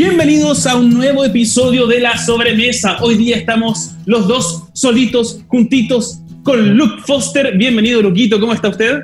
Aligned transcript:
Bienvenidos 0.00 0.64
a 0.68 0.76
un 0.76 0.90
nuevo 0.90 1.24
episodio 1.24 1.88
de 1.88 1.98
La 1.98 2.16
Sobremesa. 2.16 3.02
Hoy 3.02 3.16
día 3.16 3.36
estamos 3.36 3.96
los 4.06 4.28
dos 4.28 4.68
solitos, 4.72 5.40
juntitos, 5.48 6.20
con 6.44 6.76
Luke 6.76 7.02
Foster. 7.04 7.58
Bienvenido, 7.58 8.00
Luquito. 8.00 8.38
¿Cómo 8.38 8.52
está 8.52 8.68
usted? 8.68 9.00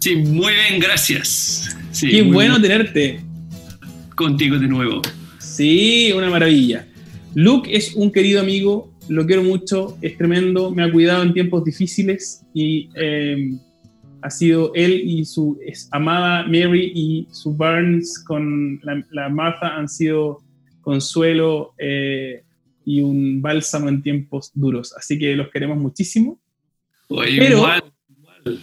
Sí, 0.00 0.16
muy 0.16 0.54
bien, 0.54 0.80
gracias. 0.80 1.76
Sí, 1.90 2.08
Qué 2.08 2.22
bueno 2.22 2.58
bien. 2.58 2.62
tenerte. 2.62 3.20
Contigo 4.14 4.58
de 4.58 4.68
nuevo. 4.68 5.02
Sí, 5.38 6.10
una 6.16 6.30
maravilla. 6.30 6.86
Luke 7.34 7.68
es 7.70 7.94
un 7.94 8.10
querido 8.10 8.40
amigo, 8.40 8.90
lo 9.08 9.26
quiero 9.26 9.42
mucho, 9.42 9.98
es 10.00 10.16
tremendo, 10.16 10.70
me 10.70 10.82
ha 10.82 10.90
cuidado 10.90 11.24
en 11.24 11.34
tiempos 11.34 11.62
difíciles 11.62 12.40
y 12.54 12.88
eh, 12.94 13.50
ha 14.22 14.30
sido 14.30 14.72
él 14.74 15.02
y 15.04 15.24
su 15.24 15.58
amada 15.90 16.44
Mary 16.44 16.92
y 16.94 17.26
su 17.30 17.54
Barnes 17.56 18.22
con 18.26 18.80
la, 18.82 19.04
la 19.10 19.28
Martha 19.28 19.76
han 19.76 19.88
sido 19.88 20.40
consuelo 20.80 21.74
eh, 21.78 22.42
y 22.84 23.00
un 23.00 23.40
bálsamo 23.42 23.88
en 23.88 24.02
tiempos 24.02 24.50
duros. 24.54 24.94
Así 24.96 25.18
que 25.18 25.36
los 25.36 25.48
queremos 25.50 25.76
muchísimo, 25.78 26.40
Oye, 27.08 27.36
Pero- 27.38 27.58
igual, 27.58 27.82
igual. 28.18 28.60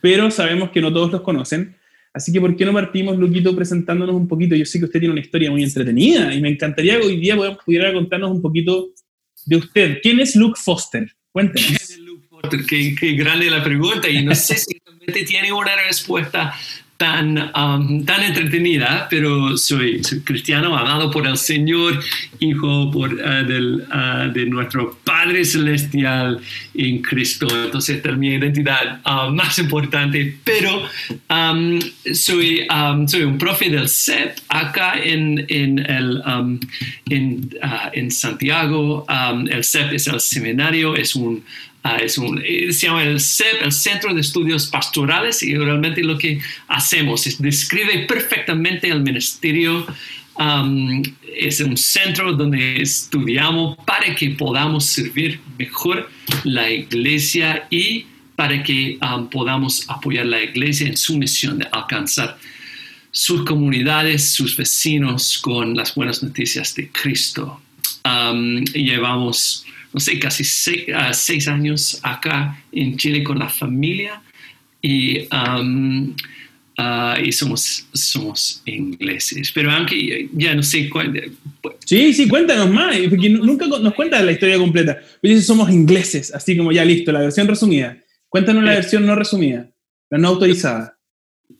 pero 0.00 0.30
sabemos 0.30 0.70
que 0.70 0.80
no 0.80 0.92
todos 0.92 1.10
los 1.10 1.22
conocen. 1.22 1.74
Así 2.12 2.32
que, 2.32 2.40
¿por 2.40 2.54
qué 2.54 2.64
no 2.64 2.72
partimos, 2.72 3.18
Luquito, 3.18 3.56
presentándonos 3.56 4.14
un 4.14 4.28
poquito? 4.28 4.54
Yo 4.54 4.64
sé 4.64 4.78
que 4.78 4.84
usted 4.84 5.00
tiene 5.00 5.12
una 5.12 5.20
historia 5.20 5.50
muy 5.50 5.64
entretenida 5.64 6.32
y 6.32 6.40
me 6.40 6.48
encantaría 6.50 7.00
que 7.00 7.06
hoy 7.06 7.16
día 7.18 7.36
pudiera 7.64 7.92
contarnos 7.92 8.30
un 8.30 8.40
poquito 8.40 8.90
de 9.46 9.56
usted. 9.56 9.98
¿Quién 10.00 10.20
es 10.20 10.36
Luke 10.36 10.60
Foster? 10.62 11.10
Cuéntenos. 11.32 11.98
Qué, 12.48 12.94
qué 12.94 13.12
grande 13.12 13.50
la 13.50 13.62
pregunta 13.62 14.08
y 14.08 14.22
no 14.24 14.34
sé 14.34 14.56
si 14.56 14.80
realmente 14.84 15.24
tiene 15.24 15.52
una 15.52 15.76
respuesta 15.86 16.54
tan, 16.96 17.50
um, 17.56 18.04
tan 18.04 18.22
entretenida, 18.22 19.08
pero 19.10 19.56
soy, 19.56 20.02
soy 20.04 20.20
cristiano, 20.20 20.76
amado 20.76 21.10
por 21.10 21.26
el 21.26 21.36
Señor, 21.36 22.00
hijo 22.38 22.90
por, 22.90 23.20
ah, 23.20 23.42
del, 23.42 23.84
ah, 23.90 24.30
de 24.32 24.46
nuestro 24.46 24.96
Padre 25.04 25.44
Celestial 25.44 26.40
en 26.74 27.02
Cristo. 27.02 27.46
Entonces, 27.64 27.96
esta 27.96 28.10
es 28.10 28.16
mi 28.16 28.28
identidad 28.28 29.00
ah, 29.04 29.28
más 29.30 29.58
importante, 29.58 30.36
pero 30.44 30.88
um, 31.30 31.80
soy, 32.12 32.66
um, 32.70 33.08
soy 33.08 33.22
un 33.22 33.38
profe 33.38 33.70
del 33.70 33.88
CEP 33.88 34.38
acá 34.48 34.94
en, 35.02 35.44
en, 35.48 35.78
el, 35.80 36.22
um, 36.26 36.60
en, 37.10 37.50
ah, 37.60 37.90
en 37.92 38.10
Santiago. 38.10 39.04
Um, 39.08 39.48
el 39.48 39.64
CEP 39.64 39.94
es 39.94 40.06
el 40.06 40.20
seminario, 40.20 40.94
es 40.94 41.16
un 41.16 41.42
Ah, 41.86 41.98
es 41.98 42.16
un, 42.16 42.42
eh, 42.42 42.72
se 42.72 42.86
llama 42.86 43.02
el 43.02 43.20
CEP, 43.20 43.62
el 43.62 43.70
Centro 43.70 44.14
de 44.14 44.22
Estudios 44.22 44.68
Pastorales, 44.68 45.42
y 45.42 45.54
realmente 45.54 46.02
lo 46.02 46.16
que 46.16 46.40
hacemos 46.66 47.26
es 47.26 47.40
describe 47.40 48.06
perfectamente 48.08 48.88
el 48.88 49.02
ministerio. 49.02 49.86
Es 51.36 51.60
un 51.60 51.76
centro 51.76 52.32
donde 52.32 52.80
estudiamos 52.80 53.76
para 53.84 54.14
que 54.14 54.30
podamos 54.30 54.86
servir 54.86 55.40
mejor 55.58 56.10
la 56.42 56.70
iglesia 56.70 57.66
y 57.70 58.06
para 58.34 58.62
que 58.62 58.98
podamos 59.30 59.84
apoyar 59.88 60.26
la 60.26 60.42
iglesia 60.42 60.88
en 60.88 60.96
su 60.96 61.18
misión 61.18 61.58
de 61.58 61.68
alcanzar 61.70 62.38
sus 63.10 63.44
comunidades, 63.44 64.30
sus 64.30 64.56
vecinos 64.56 65.38
con 65.38 65.76
las 65.76 65.94
buenas 65.94 66.22
noticias 66.22 66.74
de 66.74 66.90
Cristo. 66.90 67.60
Llevamos, 68.74 69.66
no 69.94 70.00
sé, 70.00 70.18
casi 70.18 70.44
seis, 70.44 70.84
ah, 70.94 71.12
seis 71.14 71.48
años 71.48 71.98
acá 72.02 72.60
en 72.72 72.96
Chile 72.98 73.22
con 73.24 73.38
la 73.38 73.48
familia 73.48 74.20
y, 74.82 75.20
um, 75.32 76.14
ah, 76.76 77.16
y 77.24 77.32
somos, 77.32 77.86
somos 77.94 78.60
ingleses. 78.66 79.50
Pero 79.52 79.70
aunque 79.70 80.28
ya 80.32 80.54
no 80.54 80.62
sé 80.62 80.90
cuál, 80.90 81.32
Sí, 81.86 82.12
sí, 82.12 82.26
cuéntanos 82.28 82.70
más, 82.70 82.96
porque 83.08 83.28
nunca 83.30 83.66
nos 83.66 83.94
cuentas 83.94 84.24
la 84.24 84.32
historia 84.32 84.58
completa. 84.58 84.98
Pero 85.20 85.40
somos 85.40 85.70
ingleses, 85.70 86.34
así 86.34 86.56
como 86.56 86.72
ya 86.72 86.84
listo, 86.84 87.12
la 87.12 87.20
versión 87.20 87.46
resumida. 87.46 87.96
Cuéntanos 88.28 88.64
la 88.64 88.72
versión 88.72 89.06
no 89.06 89.14
resumida, 89.14 89.68
la 90.10 90.18
no 90.18 90.28
autorizada. 90.28 90.96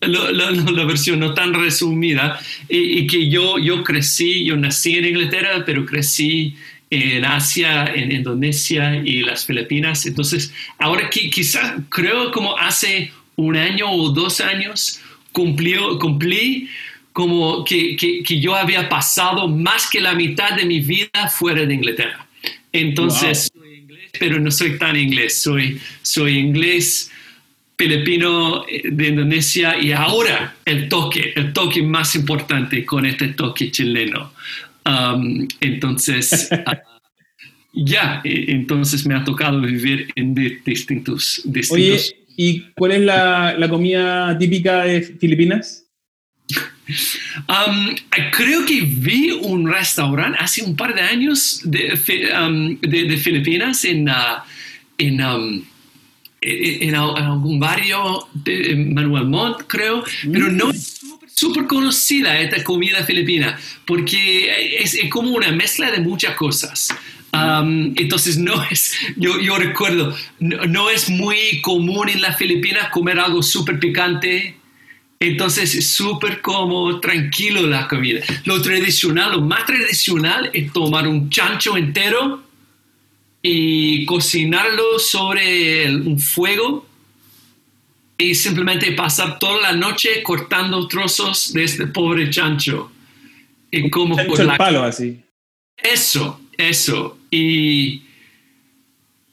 lo- 0.01 0.31
la 0.31 0.83
versión 0.83 1.19
no 1.19 1.33
tan 1.33 1.53
resumida, 1.53 2.37
y, 2.67 2.99
y 2.99 3.07
que 3.07 3.29
yo, 3.29 3.57
yo 3.59 3.83
crecí, 3.83 4.43
yo 4.43 4.57
nací 4.57 4.97
en 4.97 5.05
Inglaterra, 5.05 5.63
pero 5.65 5.85
crecí 5.85 6.55
en 7.03 7.25
Asia, 7.25 7.85
en 7.85 8.11
Indonesia 8.11 8.95
y 8.95 9.21
las 9.21 9.45
Filipinas. 9.45 10.05
Entonces, 10.05 10.53
ahora 10.79 11.09
quizás 11.09 11.75
creo 11.89 12.31
como 12.31 12.57
hace 12.57 13.11
un 13.35 13.55
año 13.55 13.89
o 13.91 14.09
dos 14.09 14.41
años 14.41 14.99
cumplió, 15.31 15.99
cumplí 15.99 16.69
como 17.13 17.63
que, 17.63 17.95
que, 17.95 18.23
que 18.23 18.39
yo 18.39 18.55
había 18.55 18.89
pasado 18.89 19.47
más 19.47 19.89
que 19.89 20.01
la 20.01 20.13
mitad 20.13 20.51
de 20.55 20.65
mi 20.65 20.81
vida 20.81 21.29
fuera 21.29 21.65
de 21.65 21.73
Inglaterra. 21.73 22.27
Entonces, 22.71 23.49
soy 23.53 23.75
inglés, 23.75 24.11
pero 24.19 24.39
no 24.39 24.51
soy 24.51 24.77
tan 24.77 24.95
inglés, 24.95 25.41
soy, 25.41 25.79
soy 26.01 26.37
inglés 26.37 27.11
filipino 27.77 28.65
eh, 28.67 28.83
de 28.85 29.07
Indonesia 29.07 29.77
y 29.79 29.91
ahora 29.91 30.55
el 30.65 30.89
toque, 30.89 31.33
el 31.35 31.53
toque 31.53 31.81
más 31.81 32.15
importante 32.15 32.85
con 32.85 33.05
este 33.05 33.29
toque 33.29 33.71
chileno. 33.71 34.31
Um, 34.87 35.47
entonces, 35.61 36.49
ah, 36.51 36.79
ya, 37.73 38.21
eh, 38.23 38.45
entonces 38.49 39.05
me 39.05 39.15
ha 39.15 39.23
tocado 39.23 39.59
vivir 39.61 40.07
en 40.15 40.35
di- 40.35 40.57
distintos, 40.65 41.41
Oye, 41.45 41.53
distintos. 41.93 42.13
¿y 42.37 42.59
cuál 42.75 42.91
es 42.91 43.01
la, 43.01 43.55
la 43.57 43.67
comida 43.69 44.37
típica 44.37 44.83
de 44.83 45.01
Filipinas? 45.01 45.81
Um, 47.49 47.95
creo 48.31 48.63
que 48.65 48.81
vi 48.81 49.31
un 49.31 49.67
restaurante 49.67 50.37
hace 50.39 50.61
un 50.63 50.75
par 50.75 50.93
de 50.93 51.01
años 51.01 51.61
de, 51.63 51.93
um, 52.39 52.77
de, 52.79 53.05
de 53.05 53.17
Filipinas 53.17 53.83
en, 53.85 54.07
ah, 54.07 54.45
en, 54.99 55.19
um, 55.23 55.63
en, 56.41 56.89
en 56.89 56.95
al- 56.95 57.17
en 57.17 57.23
algún 57.23 57.59
barrio 57.59 58.27
de 58.35 58.75
Manuel 58.93 59.25
Montt, 59.25 59.63
creo, 59.65 60.03
pero 60.31 60.51
no 60.51 60.69
es 60.69 61.01
súper- 61.35 61.67
conocida 61.67 62.39
esta 62.39 62.63
comida 62.63 63.03
filipina 63.03 63.59
porque 63.85 64.79
es, 64.79 64.97
como 65.09 65.31
una 65.31 65.51
mezcla 65.51 65.91
de 65.91 65.99
muchas 65.99 66.35
cosas. 66.35 66.89
Entonces 67.97 68.37
no 68.37 68.63
es, 68.71 68.93
yo, 69.17 69.57
recuerdo, 69.57 70.15
no, 70.39 70.89
es 70.89 71.09
muy 71.09 71.61
común 71.61 72.07
en 72.07 72.21
las 72.21 72.37
Filipinas 72.37 72.89
comer 72.89 73.19
algo 73.19 73.43
súper 73.43 73.77
picante. 73.77 74.55
Entonces 75.19 75.75
es 75.75 75.91
súper 75.91 76.41
como 76.41 76.99
tranquilo 77.01 77.67
la 77.67 77.89
comida. 77.89 78.21
Lo 78.45 78.61
tradicional, 78.61 79.33
lo 79.33 79.41
más 79.41 79.65
tradicional 79.65 80.49
es 80.53 80.71
tomar 80.71 81.07
un 81.09 81.29
chancho 81.29 81.75
entero 81.75 82.41
y 83.41 84.05
cocinarlo 84.05 84.97
sobre 84.99 85.93
un 85.93 86.17
fuego 86.17 86.87
y 88.17 88.33
simplemente 88.35 88.91
pasar 88.93 89.39
toda 89.39 89.61
la 89.61 89.73
noche 89.73 90.23
cortando 90.23 90.87
trozos 90.87 91.51
de 91.53 91.63
este 91.63 91.87
pobre 91.87 92.29
chancho. 92.29 92.91
Y 93.71 93.89
como 93.89 94.15
Chancho 94.15 94.31
por 94.31 94.41
el 94.41 94.47
la 94.47 94.57
palo, 94.57 94.83
así. 94.83 95.21
eso, 95.77 96.39
eso. 96.57 97.17
Y 97.29 98.03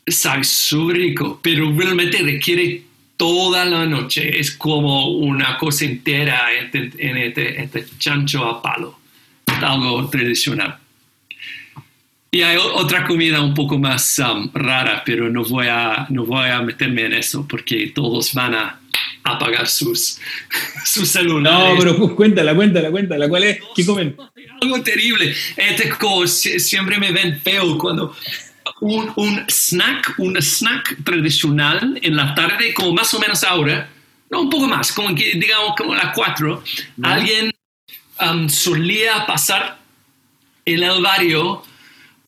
sabe 0.07 0.43
súper 0.43 0.97
rico, 0.97 1.39
pero 1.43 1.71
realmente 1.73 2.19
requiere 2.23 2.83
toda 3.17 3.65
la 3.65 3.87
noche. 3.87 4.39
Es 4.41 4.51
como 4.51 5.11
una 5.17 5.57
cosa 5.59 5.85
entera 5.85 6.53
este- 6.53 6.91
en 6.99 7.17
este, 7.19 7.63
este 7.63 7.87
chancho 7.99 8.45
a 8.45 8.61
palo. 8.61 8.99
Algo 9.61 10.09
tradicional. 10.11 10.77
Y 12.35 12.41
hay 12.41 12.57
otra 12.57 13.07
comida 13.07 13.43
un 13.43 13.53
poco 13.53 13.79
más 13.79 14.19
um, 14.19 14.51
rara, 14.55 15.03
pero 15.05 15.29
no 15.29 15.45
voy, 15.45 15.67
a, 15.69 16.07
no 16.09 16.25
voy 16.25 16.49
a 16.49 16.63
meterme 16.63 17.05
en 17.05 17.13
eso 17.13 17.47
porque 17.47 17.93
todos 17.95 18.33
van 18.33 18.55
a 18.55 18.81
apagar 19.23 19.69
sus, 19.69 20.19
sus 20.85 21.09
celulares. 21.11 21.75
No, 21.75 21.79
pero 21.79 21.95
cu- 21.97 22.17
cuéntala, 22.17 22.55
cuéntala, 22.55 22.91
cuéntala. 22.91 23.29
¿Cuál 23.29 23.45
es? 23.45 23.59
¿Qué 23.75 23.85
comen? 23.85 24.17
algo 24.63 24.83
terrible. 24.83 25.35
Este 25.57 25.89
es 25.89 25.95
como 25.97 26.27
si- 26.27 26.59
siempre 26.59 26.99
me 26.99 27.13
ven 27.13 27.39
feo 27.39 27.77
cuando 27.77 28.17
un, 28.81 29.13
un 29.17 29.45
snack, 29.49 30.15
un 30.17 30.35
snack 30.41 31.05
tradicional 31.05 31.99
en 32.01 32.17
la 32.17 32.35
tarde, 32.35 32.73
como 32.73 32.95
más 32.95 33.13
o 33.13 33.21
menos 33.21 33.45
ahora, 33.45 33.91
no 34.31 34.41
un 34.41 34.49
poco 34.49 34.67
más, 34.69 34.91
como 34.93 35.15
que 35.15 35.35
digamos 35.35 35.75
como 35.77 35.93
a 35.93 35.97
las 35.99 36.15
4, 36.15 36.65
alguien 37.03 37.53
um, 38.23 38.49
solía 38.49 39.27
pasar 39.27 39.79
en 40.65 40.83
el 40.83 41.03
barrio 41.03 41.63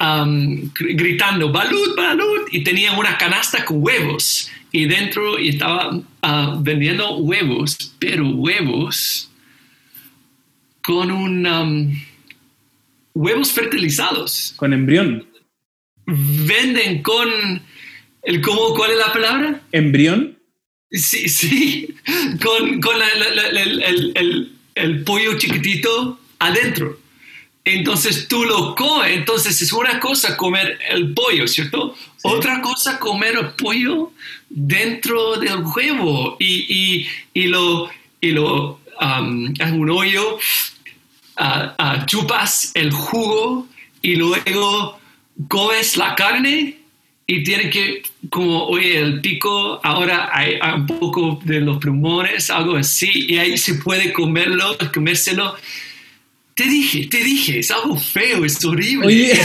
um, 0.00 0.70
gr- 0.72 0.94
gritando 0.96 1.50
balud, 1.52 1.96
balud, 1.96 2.48
y 2.52 2.62
tenía 2.64 2.92
una 2.92 3.16
canasta 3.18 3.64
con 3.64 3.82
huevos 3.82 4.50
y 4.72 4.86
dentro 4.86 5.38
y 5.38 5.50
estaba 5.50 6.00
ah, 6.22 6.58
vendiendo 6.60 7.16
huevos, 7.18 7.94
pero 7.98 8.28
huevos 8.28 9.30
con 10.82 11.10
un 11.10 11.46
um, 11.46 11.96
huevos 13.14 13.52
fertilizados. 13.52 14.52
Con 14.56 14.72
embrión. 14.72 15.26
Venden 16.06 17.02
con 17.02 17.28
el 18.22 18.40
cómo, 18.42 18.74
¿cuál 18.74 18.92
es 18.92 18.98
la 18.98 19.12
palabra? 19.12 19.60
¿Embrión? 19.72 20.38
Sí, 20.90 21.28
sí, 21.28 21.94
con, 22.42 22.80
con 22.80 22.98
la- 22.98 23.14
la- 23.16 23.30
la- 23.34 23.52
la- 23.52 23.62
el, 23.62 24.12
el- 24.14 24.52
el 24.74 25.02
pollo 25.04 25.38
chiquitito 25.38 26.20
adentro. 26.38 26.98
Entonces 27.64 28.28
tú 28.28 28.44
lo 28.44 28.74
comes. 28.74 29.12
Entonces 29.12 29.60
es 29.62 29.72
una 29.72 29.98
cosa 30.00 30.36
comer 30.36 30.78
el 30.90 31.14
pollo, 31.14 31.46
¿cierto? 31.48 31.94
Otra 32.22 32.60
cosa 32.60 32.98
comer 32.98 33.36
el 33.36 33.50
pollo 33.52 34.12
dentro 34.48 35.36
del 35.36 35.58
huevo 35.64 36.36
y, 36.38 37.06
lo, 37.34 37.90
y 38.20 38.30
lo 38.30 38.80
um, 39.00 39.52
en 39.58 39.80
un 39.80 39.90
hoyo, 39.90 40.38
chupas 42.06 42.70
el 42.74 42.92
jugo 42.92 43.66
y 44.02 44.16
luego 44.16 45.00
comes 45.48 45.96
la 45.96 46.14
carne 46.14 46.78
y 47.26 47.42
tiene 47.42 47.70
que, 47.70 48.02
como, 48.28 48.64
oye, 48.66 48.98
el 48.98 49.20
pico, 49.22 49.80
ahora 49.82 50.28
hay, 50.30 50.58
un 50.76 50.86
poco 50.86 51.40
de 51.44 51.60
los 51.60 51.78
pulmones, 51.78 52.50
algo 52.50 52.76
así, 52.76 53.26
y 53.28 53.38
ahí 53.38 53.56
se 53.56 53.76
puede 53.76 54.12
comerlo, 54.12 54.76
comérselo. 54.92 55.56
Te 56.54 56.64
dije, 56.64 57.06
te 57.06 57.18
dije, 57.18 57.58
es 57.58 57.70
algo 57.70 57.96
feo, 57.96 58.44
es 58.44 58.64
horrible. 58.64 59.06
Oye, 59.06 59.40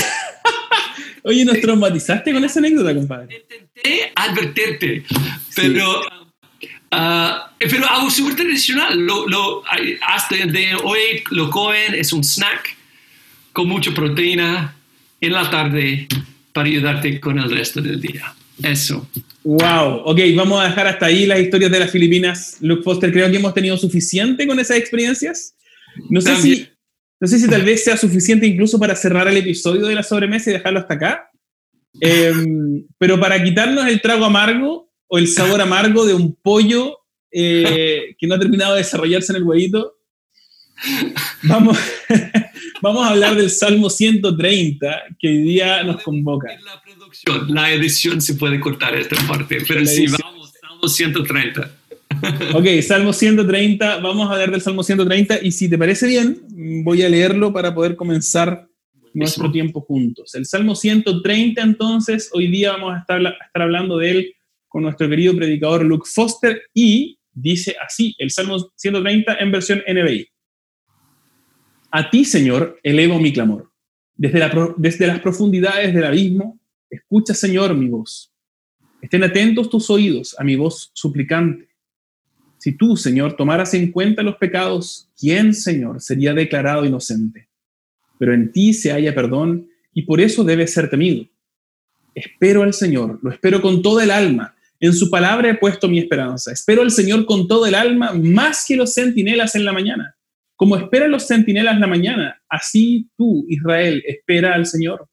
oye 1.23 1.45
¿nos 1.45 1.59
traumatizaste 1.59 2.31
con 2.31 2.43
esa 2.43 2.59
anécdota, 2.59 2.93
compadre? 2.93 3.43
Intenté 3.49 4.11
advertirte, 4.15 5.03
pero... 5.55 6.01
Ah, 6.91 7.51
pero 7.59 7.87
algo 7.87 8.09
súper 8.09 8.35
tradicional, 8.35 8.97
lo, 8.97 9.27
lo, 9.27 9.63
hasta 10.01 10.35
de 10.37 10.73
hoy 10.83 11.23
lo 11.29 11.51
comen, 11.51 11.93
es 11.93 12.11
un 12.11 12.23
snack 12.23 12.75
con 13.53 13.67
mucha 13.67 13.93
proteína 13.93 14.75
en 15.21 15.31
la 15.31 15.49
tarde 15.51 16.07
para 16.51 16.67
ayudarte 16.67 17.19
con 17.19 17.37
el 17.37 17.51
resto 17.51 17.79
del 17.79 18.01
día. 18.01 18.33
Eso. 18.63 19.07
Wow, 19.43 20.01
ok, 20.05 20.19
vamos 20.35 20.61
a 20.61 20.69
dejar 20.69 20.87
hasta 20.87 21.05
ahí 21.05 21.25
las 21.25 21.39
historias 21.39 21.71
de 21.71 21.79
las 21.79 21.91
Filipinas. 21.91 22.57
Luke 22.59 22.83
Foster, 22.83 23.11
creo 23.11 23.29
que 23.29 23.37
hemos 23.37 23.53
tenido 23.53 23.77
suficiente 23.77 24.45
con 24.47 24.59
esas 24.59 24.77
experiencias. 24.77 25.53
No 26.09 26.21
sé, 26.21 26.35
si, 26.37 26.67
no 27.19 27.27
sé 27.27 27.39
si 27.39 27.47
tal 27.47 27.63
vez 27.63 27.83
sea 27.83 27.97
suficiente 27.97 28.47
incluso 28.47 28.79
para 28.79 28.95
cerrar 28.95 29.27
el 29.27 29.37
episodio 29.37 29.87
de 29.87 29.95
la 29.95 30.03
sobremesa 30.03 30.49
y 30.49 30.53
dejarlo 30.53 30.79
hasta 30.79 30.93
acá. 30.93 31.29
Em, 31.99 32.85
pero 32.97 33.19
para 33.19 33.43
quitarnos 33.43 33.87
el 33.87 34.01
trago 34.01 34.25
amargo 34.25 34.91
o 35.07 35.17
el 35.17 35.27
sabor 35.27 35.59
amargo 35.59 36.05
de 36.05 36.13
un 36.13 36.35
pollo 36.35 36.99
eh, 37.31 38.15
que 38.17 38.27
no 38.27 38.35
ha 38.35 38.39
terminado 38.39 38.73
de 38.73 38.79
desarrollarse 38.79 39.31
en 39.33 39.37
el 39.37 39.43
huevito, 39.43 39.97
vamos, 41.43 41.77
Vamos 42.81 43.05
a 43.05 43.09
hablar 43.09 43.35
del 43.35 43.49
Salmo 43.49 43.89
130 43.89 45.03
que 45.19 45.27
hoy 45.27 45.37
día 45.39 45.83
nos 45.83 46.01
convoca. 46.01 46.47
La 46.63 46.81
producción, 46.81 47.53
la 47.53 47.73
edición 47.73 48.21
se 48.21 48.35
puede 48.35 48.59
cortar 48.59 48.95
esta 48.95 49.15
parte, 49.27 49.61
pero 49.67 49.85
sí, 49.85 50.05
vamos, 50.07 50.53
Salmo 50.59 50.87
130. 50.87 51.71
Ok, 52.55 52.65
Salmo 52.81 53.13
130, 53.13 53.99
vamos 53.99 54.29
a 54.29 54.33
hablar 54.33 54.51
del 54.51 54.61
Salmo 54.61 54.83
130 54.83 55.39
y 55.43 55.51
si 55.51 55.69
te 55.69 55.77
parece 55.77 56.07
bien, 56.07 56.41
voy 56.83 57.03
a 57.03 57.09
leerlo 57.09 57.53
para 57.53 57.73
poder 57.73 57.95
comenzar 57.95 58.67
nuestro 59.13 59.51
tiempo 59.51 59.81
juntos. 59.81 60.35
El 60.35 60.45
Salmo 60.45 60.75
130, 60.75 61.61
entonces, 61.61 62.29
hoy 62.33 62.47
día 62.47 62.73
vamos 62.73 62.95
a 62.95 62.99
estar, 62.99 63.25
a 63.25 63.29
estar 63.29 63.61
hablando 63.61 63.97
de 63.97 64.11
él 64.11 64.33
con 64.67 64.83
nuestro 64.83 65.09
querido 65.09 65.35
predicador 65.35 65.83
Luke 65.83 66.07
Foster 66.11 66.61
y 66.73 67.17
dice 67.31 67.75
así, 67.83 68.15
el 68.17 68.31
Salmo 68.31 68.71
130 68.75 69.35
en 69.35 69.51
versión 69.51 69.81
NBI. 69.87 70.27
A 71.91 72.09
ti, 72.09 72.23
Señor, 72.23 72.79
elevo 72.83 73.19
mi 73.19 73.33
clamor. 73.33 73.71
Desde, 74.15 74.41
desde 74.77 75.07
las 75.07 75.19
profundidades 75.19 75.93
del 75.93 76.03
abismo, 76.03 76.59
escucha, 76.89 77.33
Señor, 77.33 77.73
mi 77.73 77.87
voz. 77.87 78.31
Estén 79.01 79.23
atentos 79.23 79.69
tus 79.69 79.89
oídos 79.89 80.35
a 80.37 80.43
mi 80.43 80.55
voz 80.55 80.91
suplicante. 80.93 81.68
Si 82.59 82.73
tú, 82.73 82.97
Señor, 82.97 83.37
tomaras 83.37 83.73
en 83.73 83.91
cuenta 83.91 84.21
los 84.21 84.35
pecados, 84.35 85.09
¿quién, 85.17 85.53
Señor, 85.53 86.01
sería 86.01 86.33
declarado 86.33 86.85
inocente? 86.85 87.47
Pero 88.17 88.33
en 88.33 88.51
ti 88.51 88.73
se 88.73 88.91
halla 88.91 89.15
perdón 89.15 89.69
y 89.93 90.01
por 90.01 90.19
eso 90.19 90.43
debe 90.43 90.67
ser 90.67 90.89
temido. 90.89 91.25
Espero 92.13 92.63
al 92.63 92.73
Señor, 92.73 93.17
lo 93.23 93.31
espero 93.31 93.61
con 93.61 93.81
toda 93.81 94.03
el 94.03 94.11
alma. 94.11 94.55
En 94.81 94.93
su 94.93 95.09
palabra 95.09 95.49
he 95.49 95.55
puesto 95.55 95.87
mi 95.87 95.99
esperanza. 95.99 96.51
Espero 96.51 96.81
al 96.81 96.91
Señor 96.91 97.25
con 97.25 97.47
todo 97.47 97.65
el 97.65 97.75
alma, 97.75 98.11
más 98.13 98.65
que 98.67 98.75
los 98.75 98.93
centinelas 98.93 99.55
en 99.55 99.63
la 99.63 99.71
mañana. 99.71 100.15
Como 100.57 100.75
esperan 100.75 101.11
los 101.11 101.25
centinelas 101.25 101.79
la 101.79 101.87
mañana, 101.87 102.41
así 102.49 103.09
tú, 103.17 103.45
Israel, 103.47 104.03
espera 104.05 104.53
al 104.53 104.65
Señor, 104.65 105.07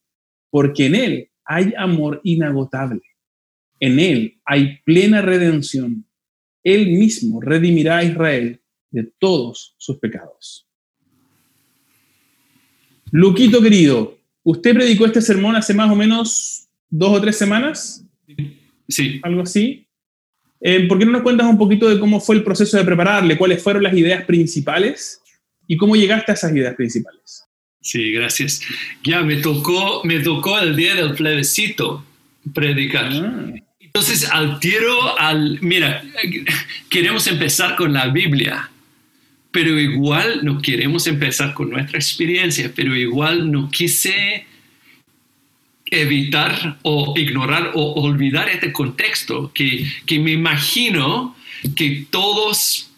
porque 0.50 0.86
en 0.86 0.94
Él 0.96 1.30
hay 1.44 1.72
amor 1.78 2.20
inagotable. 2.24 3.02
En 3.78 4.00
Él 4.00 4.40
hay 4.44 4.80
plena 4.84 5.22
redención. 5.22 6.04
Él 6.66 6.88
mismo 6.88 7.40
redimirá 7.40 7.98
a 7.98 8.04
Israel 8.04 8.60
de 8.90 9.04
todos 9.20 9.76
sus 9.78 9.98
pecados. 9.98 10.66
Luquito 13.12 13.62
querido, 13.62 14.18
usted 14.42 14.74
predicó 14.74 15.06
este 15.06 15.22
sermón 15.22 15.54
hace 15.54 15.72
más 15.74 15.88
o 15.92 15.94
menos 15.94 16.66
dos 16.90 17.10
o 17.16 17.20
tres 17.20 17.36
semanas. 17.38 18.04
Sí. 18.88 19.20
Algo 19.22 19.42
así. 19.42 19.86
Eh, 20.60 20.88
¿Por 20.88 20.98
qué 20.98 21.06
no 21.06 21.12
nos 21.12 21.22
cuentas 21.22 21.46
un 21.46 21.56
poquito 21.56 21.88
de 21.88 22.00
cómo 22.00 22.20
fue 22.20 22.34
el 22.34 22.42
proceso 22.42 22.76
de 22.76 22.84
prepararle? 22.84 23.38
¿Cuáles 23.38 23.62
fueron 23.62 23.84
las 23.84 23.94
ideas 23.94 24.24
principales? 24.24 25.20
¿Y 25.68 25.76
cómo 25.76 25.94
llegaste 25.94 26.32
a 26.32 26.34
esas 26.34 26.52
ideas 26.52 26.74
principales? 26.74 27.44
Sí, 27.80 28.10
gracias. 28.10 28.60
Ya 29.04 29.22
me 29.22 29.36
tocó, 29.36 30.02
me 30.02 30.18
tocó 30.18 30.58
el 30.58 30.74
día 30.74 30.96
del 30.96 31.14
plebiscito 31.14 32.04
predicar. 32.52 33.12
Ah. 33.12 33.54
Entonces, 33.96 34.28
al 34.30 34.60
tiro, 34.60 35.18
al, 35.18 35.58
mira, 35.62 36.04
queremos 36.90 37.26
empezar 37.28 37.76
con 37.76 37.94
la 37.94 38.08
Biblia, 38.08 38.70
pero 39.50 39.80
igual 39.80 40.40
no 40.42 40.60
queremos 40.60 41.06
empezar 41.06 41.54
con 41.54 41.70
nuestra 41.70 41.96
experiencia, 41.96 42.70
pero 42.76 42.94
igual 42.94 43.50
no 43.50 43.70
quise 43.70 44.44
evitar 45.86 46.76
o 46.82 47.14
ignorar 47.16 47.70
o 47.72 48.02
olvidar 48.02 48.50
este 48.50 48.70
contexto 48.70 49.50
que, 49.54 49.90
que 50.04 50.18
me 50.18 50.32
imagino 50.32 51.34
que 51.74 52.06
todos 52.10 52.90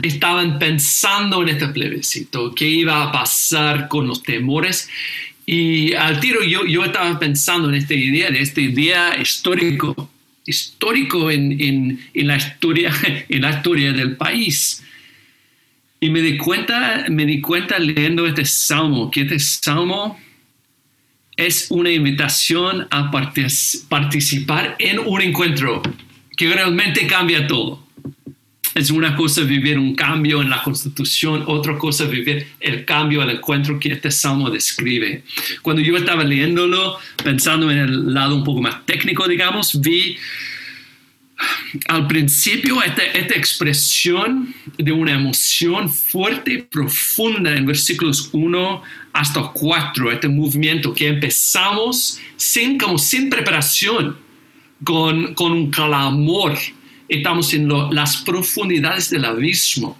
estaban 0.00 0.58
pensando 0.58 1.42
en 1.42 1.50
este 1.50 1.68
plebiscito, 1.68 2.54
qué 2.54 2.66
iba 2.66 3.02
a 3.02 3.12
pasar 3.12 3.88
con 3.88 4.06
los 4.06 4.22
temores. 4.22 4.88
Y 5.44 5.92
al 5.92 6.18
tiro 6.18 6.42
yo, 6.42 6.64
yo 6.64 6.82
estaba 6.82 7.18
pensando 7.18 7.68
en 7.68 7.74
esta 7.74 7.92
idea, 7.92 8.30
de 8.30 8.40
este 8.40 8.68
día 8.68 9.20
histórico, 9.20 10.15
histórico 10.46 11.30
en, 11.30 11.60
en, 11.60 12.00
en, 12.14 12.26
la 12.26 12.36
historia, 12.36 12.92
en 13.28 13.42
la 13.42 13.50
historia 13.50 13.92
del 13.92 14.16
país. 14.16 14.82
Y 16.00 16.10
me 16.10 16.20
di 16.20 16.36
cuenta, 16.36 17.06
me 17.08 17.26
di 17.26 17.40
cuenta 17.40 17.78
leyendo 17.78 18.26
este 18.26 18.44
salmo, 18.44 19.10
que 19.10 19.22
este 19.22 19.38
salmo 19.38 20.18
es 21.36 21.66
una 21.70 21.90
invitación 21.90 22.86
a 22.90 23.10
participar 23.10 24.76
en 24.78 24.98
un 24.98 25.20
encuentro 25.20 25.82
que 26.36 26.52
realmente 26.52 27.06
cambia 27.06 27.46
todo. 27.46 27.85
Es 28.76 28.90
una 28.90 29.16
cosa 29.16 29.40
vivir 29.40 29.78
un 29.78 29.94
cambio 29.94 30.42
en 30.42 30.50
la 30.50 30.62
constitución, 30.62 31.44
otra 31.46 31.78
cosa 31.78 32.04
vivir 32.04 32.46
el 32.60 32.84
cambio, 32.84 33.22
el 33.22 33.30
encuentro 33.30 33.80
que 33.80 33.90
este 33.90 34.10
salmo 34.10 34.50
describe. 34.50 35.22
Cuando 35.62 35.80
yo 35.80 35.96
estaba 35.96 36.22
leyéndolo, 36.22 36.98
pensando 37.24 37.70
en 37.70 37.78
el 37.78 38.12
lado 38.12 38.36
un 38.36 38.44
poco 38.44 38.60
más 38.60 38.84
técnico, 38.84 39.26
digamos, 39.26 39.80
vi 39.80 40.18
al 41.88 42.06
principio 42.06 42.82
esta, 42.82 43.02
esta 43.02 43.34
expresión 43.34 44.54
de 44.76 44.92
una 44.92 45.14
emoción 45.14 45.88
fuerte, 45.88 46.58
profunda 46.70 47.56
en 47.56 47.64
versículos 47.64 48.28
1 48.32 48.82
hasta 49.14 49.40
4, 49.54 50.12
este 50.12 50.28
movimiento 50.28 50.92
que 50.92 51.08
empezamos 51.08 52.20
sin, 52.36 52.76
como 52.76 52.98
sin 52.98 53.30
preparación, 53.30 54.18
con, 54.84 55.32
con 55.32 55.52
un 55.52 55.70
clamor 55.70 56.58
estamos 57.08 57.52
en 57.54 57.68
las 57.94 58.18
profundidades 58.18 59.10
del 59.10 59.24
abismo. 59.24 59.98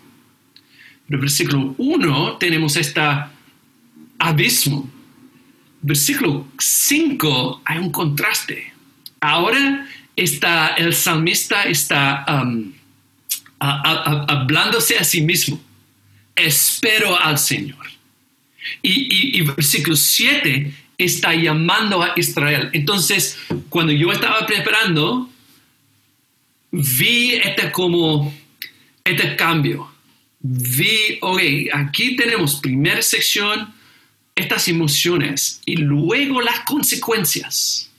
En 1.09 1.21
versículo 1.21 1.75
1 1.79 2.37
tenemos 2.39 2.77
este 2.77 3.01
abismo. 4.19 4.91
Versículo 5.83 6.49
5 6.59 7.63
hay 7.65 7.79
un 7.79 7.91
contraste. 7.91 8.73
Ahora 9.21 9.87
está, 10.17 10.69
el 10.77 10.95
salmista 10.95 11.63
está 11.65 12.25
um, 12.29 12.73
hablándose 13.59 14.99
a 14.99 15.05
sí 15.05 15.21
mismo. 15.21 15.61
Espero 16.35 17.19
al 17.21 17.39
Señor. 17.39 17.87
Y, 18.83 18.91
y, 18.91 19.39
y 19.39 19.43
versículo 19.43 19.97
7 19.97 20.75
está 20.99 21.35
llamando 21.35 22.03
a 22.03 22.13
Israel. 22.17 22.71
Entonces, 22.73 23.39
cuando 23.69 23.93
yo 23.93 24.11
estaba 24.13 24.47
preparando, 24.47 25.31
vi 26.71 27.35
este 27.35 27.71
como, 27.73 28.33
este 29.05 29.37
cambio. 29.37 29.91
Vi, 30.41 31.19
ok, 31.21 31.41
aquí 31.73 32.17
tenemos 32.17 32.57
primera 32.57 33.03
sección, 33.03 33.75
estas 34.35 34.69
emociones 34.69 35.61
y 35.65 35.77
luego 35.77 36.41
las 36.41 36.61
consecuencias. 36.61 37.91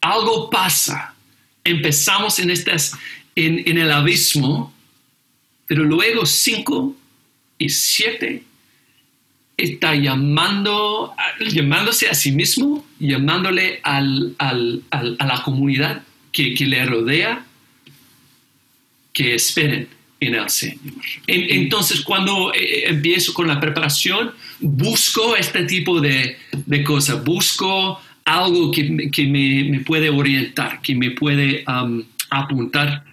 Algo 0.00 0.48
pasa. 0.48 1.14
Empezamos 1.64 2.38
en, 2.38 2.50
estas, 2.50 2.96
en, 3.34 3.68
en 3.68 3.78
el 3.78 3.90
abismo, 3.90 4.72
pero 5.66 5.84
luego 5.84 6.24
cinco 6.24 6.96
y 7.58 7.68
siete 7.68 8.44
está 9.58 9.96
llamando, 9.96 11.14
llamándose 11.40 12.08
a 12.08 12.14
sí 12.14 12.30
mismo, 12.30 12.86
llamándole 13.00 13.80
al, 13.82 14.34
al, 14.38 14.84
a 14.90 15.26
la 15.26 15.42
comunidad 15.42 16.02
que, 16.30 16.54
que, 16.54 16.64
le 16.64 16.86
rodea, 16.86 17.44
que 19.12 19.34
esperen 19.34 19.88
en 20.20 20.34
el 20.34 20.48
Señor. 20.48 20.78
entonces, 21.26 22.00
cuando 22.00 22.52
eh, 22.52 22.88
empiezo 22.88 23.32
con 23.32 23.46
la 23.46 23.60
preparación, 23.60 24.32
busco 24.60 25.36
este 25.36 25.64
tipo 25.64 26.00
de, 26.00 26.36
de 26.66 26.84
cosas, 26.84 27.24
busco 27.24 28.00
algo 28.24 28.70
que, 28.70 29.10
que 29.10 29.26
me, 29.26 29.70
me, 29.70 29.80
puede 29.80 30.10
orientar, 30.10 30.82
que 30.82 30.94
me 30.94 31.12
puede 31.12 31.64
apuntar 32.30 33.04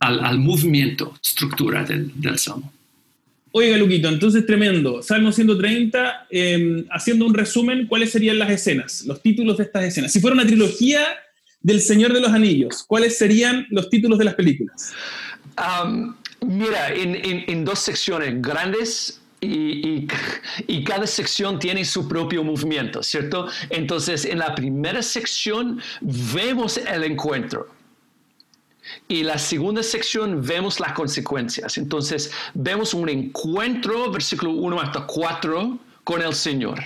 al, 0.00 0.24
al, 0.24 0.38
movimiento, 0.38 1.16
estructura 1.22 1.84
del, 1.84 2.10
del 2.14 2.38
Salmo. 2.38 2.72
Oiga, 3.52 3.76
Luquito, 3.76 4.08
entonces 4.08 4.46
tremendo. 4.46 5.02
Salmo 5.02 5.32
130, 5.32 6.26
em, 6.30 6.84
haciendo 6.90 7.26
un 7.26 7.34
resumen, 7.34 7.86
¿cuáles 7.86 8.10
serían 8.10 8.38
las 8.38 8.50
escenas, 8.50 9.04
los 9.06 9.20
títulos 9.22 9.58
de 9.58 9.64
estas 9.64 9.84
escenas? 9.84 10.12
Si 10.12 10.20
fuera 10.20 10.34
una 10.34 10.46
trilogía 10.46 11.00
del 11.62 11.80
Señor 11.80 12.12
de 12.12 12.20
los 12.20 12.32
Anillos, 12.32 12.84
¿cuáles 12.86 13.18
serían 13.18 13.66
los 13.70 13.90
títulos 13.90 14.18
de 14.18 14.24
las 14.24 14.34
películas? 14.34 14.92
mira, 16.40 16.88
en, 16.94 17.64
dos 17.66 17.80
secciones 17.80 18.40
grandes 18.40 19.20
y, 19.42 20.06
y, 20.66 20.84
cada 20.84 21.06
sección 21.06 21.58
tiene 21.58 21.84
su 21.84 22.08
propio 22.08 22.42
movimiento, 22.42 23.02
¿cierto? 23.02 23.48
Entonces, 23.68 24.24
en 24.24 24.38
la 24.38 24.54
primera 24.54 25.02
sección 25.02 25.80
vemos 26.00 26.78
el 26.78 27.04
encuentro 27.04 27.68
y 29.08 29.22
la 29.22 29.38
segunda 29.38 29.82
sección 29.82 30.42
vemos 30.42 30.80
las 30.80 30.92
consecuencias. 30.92 31.78
Entonces 31.78 32.32
vemos 32.54 32.94
un 32.94 33.08
encuentro, 33.08 34.10
versículo 34.10 34.52
1 34.52 34.80
hasta 34.80 35.06
4, 35.06 35.78
con 36.04 36.22
el 36.22 36.34
Señor. 36.34 36.80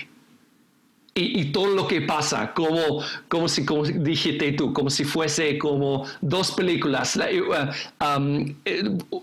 Y, 1.17 1.45
todo 1.53 1.69
lo 1.69 1.87
que 1.87 2.01
pasa, 2.01 2.53
como, 2.53 3.01
como 3.29 3.49
si, 3.49 3.65
como 3.65 3.85
dijiste 3.85 4.51
tú, 4.53 4.73
como 4.73 4.91
si 4.91 5.05
fuese 5.05 5.57
como 5.59 6.05
dos 6.21 6.51
películas. 6.51 7.17
Uh, 7.17 8.05
um, 8.05 8.53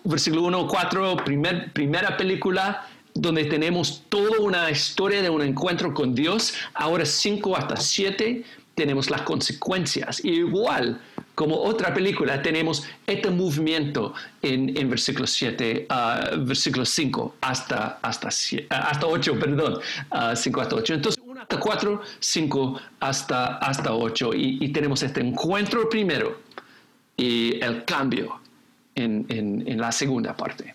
versículo 0.05 0.43
1, 0.43 0.67
4, 0.67 1.17
primer, 1.25 1.73
primera 1.73 2.15
película, 2.15 2.87
donde 3.13 3.43
tenemos 3.43 4.03
toda 4.07 4.39
una 4.39 4.71
historia 4.71 5.21
de 5.21 5.29
un 5.29 5.41
encuentro 5.41 5.93
con 5.93 6.15
Dios. 6.15 6.53
Ahora 6.73 7.05
5 7.05 7.57
hasta 7.57 7.75
7 7.75 8.45
tenemos 8.75 9.09
las 9.09 9.23
consecuencias. 9.23 10.23
igual, 10.23 11.01
como 11.35 11.55
otra 11.55 11.93
película, 11.93 12.41
tenemos 12.41 12.83
este 13.07 13.29
movimiento 13.29 14.13
en, 14.41 14.75
en 14.77 14.89
versículo 14.89 15.27
7, 15.27 15.87
uh, 15.89 16.45
versículo 16.45 16.85
5 16.85 17.35
hasta, 17.41 17.99
hasta, 18.01 18.29
hasta 18.69 19.07
8, 19.07 19.39
perdón, 19.39 19.79
5 20.35 20.59
uh, 20.59 20.61
hasta 20.61 20.75
8. 20.75 20.93
Entonces, 20.95 21.21
1 21.23 21.30
hasta 21.30 21.30
4, 21.59 22.01
5 22.19 22.81
hasta, 22.99 23.57
hasta 23.57 23.93
8. 23.93 24.33
Y, 24.33 24.57
y, 24.61 24.69
tenemos 24.69 25.03
este 25.03 25.21
encuentro 25.21 25.89
primero 25.89 26.41
y 27.17 27.63
el 27.63 27.85
cambio 27.85 28.39
en, 28.95 29.25
en, 29.29 29.67
en 29.67 29.79
la 29.79 29.91
segunda 29.91 30.35
parte. 30.35 30.73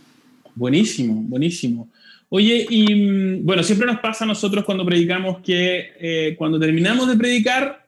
Buenísimo, 0.54 1.14
buenísimo. 1.22 1.90
Oye, 2.28 2.66
y 2.68 2.94
mm, 2.94 3.44
bueno, 3.44 3.62
siempre 3.62 3.86
nos 3.86 4.00
pasa 4.00 4.24
a 4.24 4.28
nosotros 4.28 4.64
cuando 4.64 4.84
predicamos 4.84 5.40
que 5.42 5.92
eh, 6.00 6.34
cuando 6.36 6.58
terminamos 6.58 7.08
de 7.08 7.16
predicar, 7.16 7.86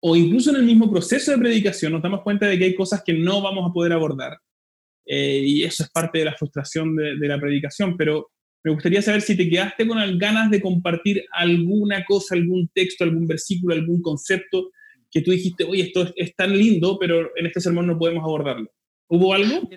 o 0.00 0.16
incluso 0.16 0.50
en 0.50 0.56
el 0.56 0.64
mismo 0.64 0.90
proceso 0.90 1.32
de 1.32 1.38
predicación 1.38 1.92
nos 1.92 2.02
damos 2.02 2.22
cuenta 2.22 2.46
de 2.46 2.58
que 2.58 2.64
hay 2.64 2.74
cosas 2.74 3.02
que 3.04 3.12
no 3.12 3.40
vamos 3.40 3.68
a 3.68 3.72
poder 3.72 3.92
abordar. 3.92 4.38
Eh, 5.06 5.42
y 5.44 5.64
eso 5.64 5.84
es 5.84 5.90
parte 5.90 6.18
de 6.18 6.24
la 6.24 6.34
frustración 6.34 6.96
de, 6.96 7.28
la 7.28 7.38
predicación, 7.38 7.96
pero 7.96 8.32
me 8.66 8.72
gustaría 8.72 9.00
saber 9.00 9.22
si 9.22 9.36
te 9.36 9.48
quedaste 9.48 9.86
con 9.86 10.18
ganas 10.18 10.50
de 10.50 10.60
compartir 10.60 11.24
alguna 11.30 12.04
cosa, 12.04 12.34
algún 12.34 12.68
texto, 12.74 13.04
algún 13.04 13.24
versículo, 13.24 13.72
algún 13.72 14.02
concepto 14.02 14.72
que 15.08 15.20
tú 15.20 15.30
dijiste, 15.30 15.62
oye, 15.62 15.84
esto 15.84 16.12
es, 16.16 16.34
tan 16.34 16.52
lindo, 16.58 16.98
pero 16.98 17.30
en 17.36 17.46
este 17.46 17.60
sermón 17.60 17.86
no 17.86 17.96
podemos 17.96 18.24
abordarlo. 18.24 18.68
¿Hubo 19.06 19.34
algo? 19.34 19.70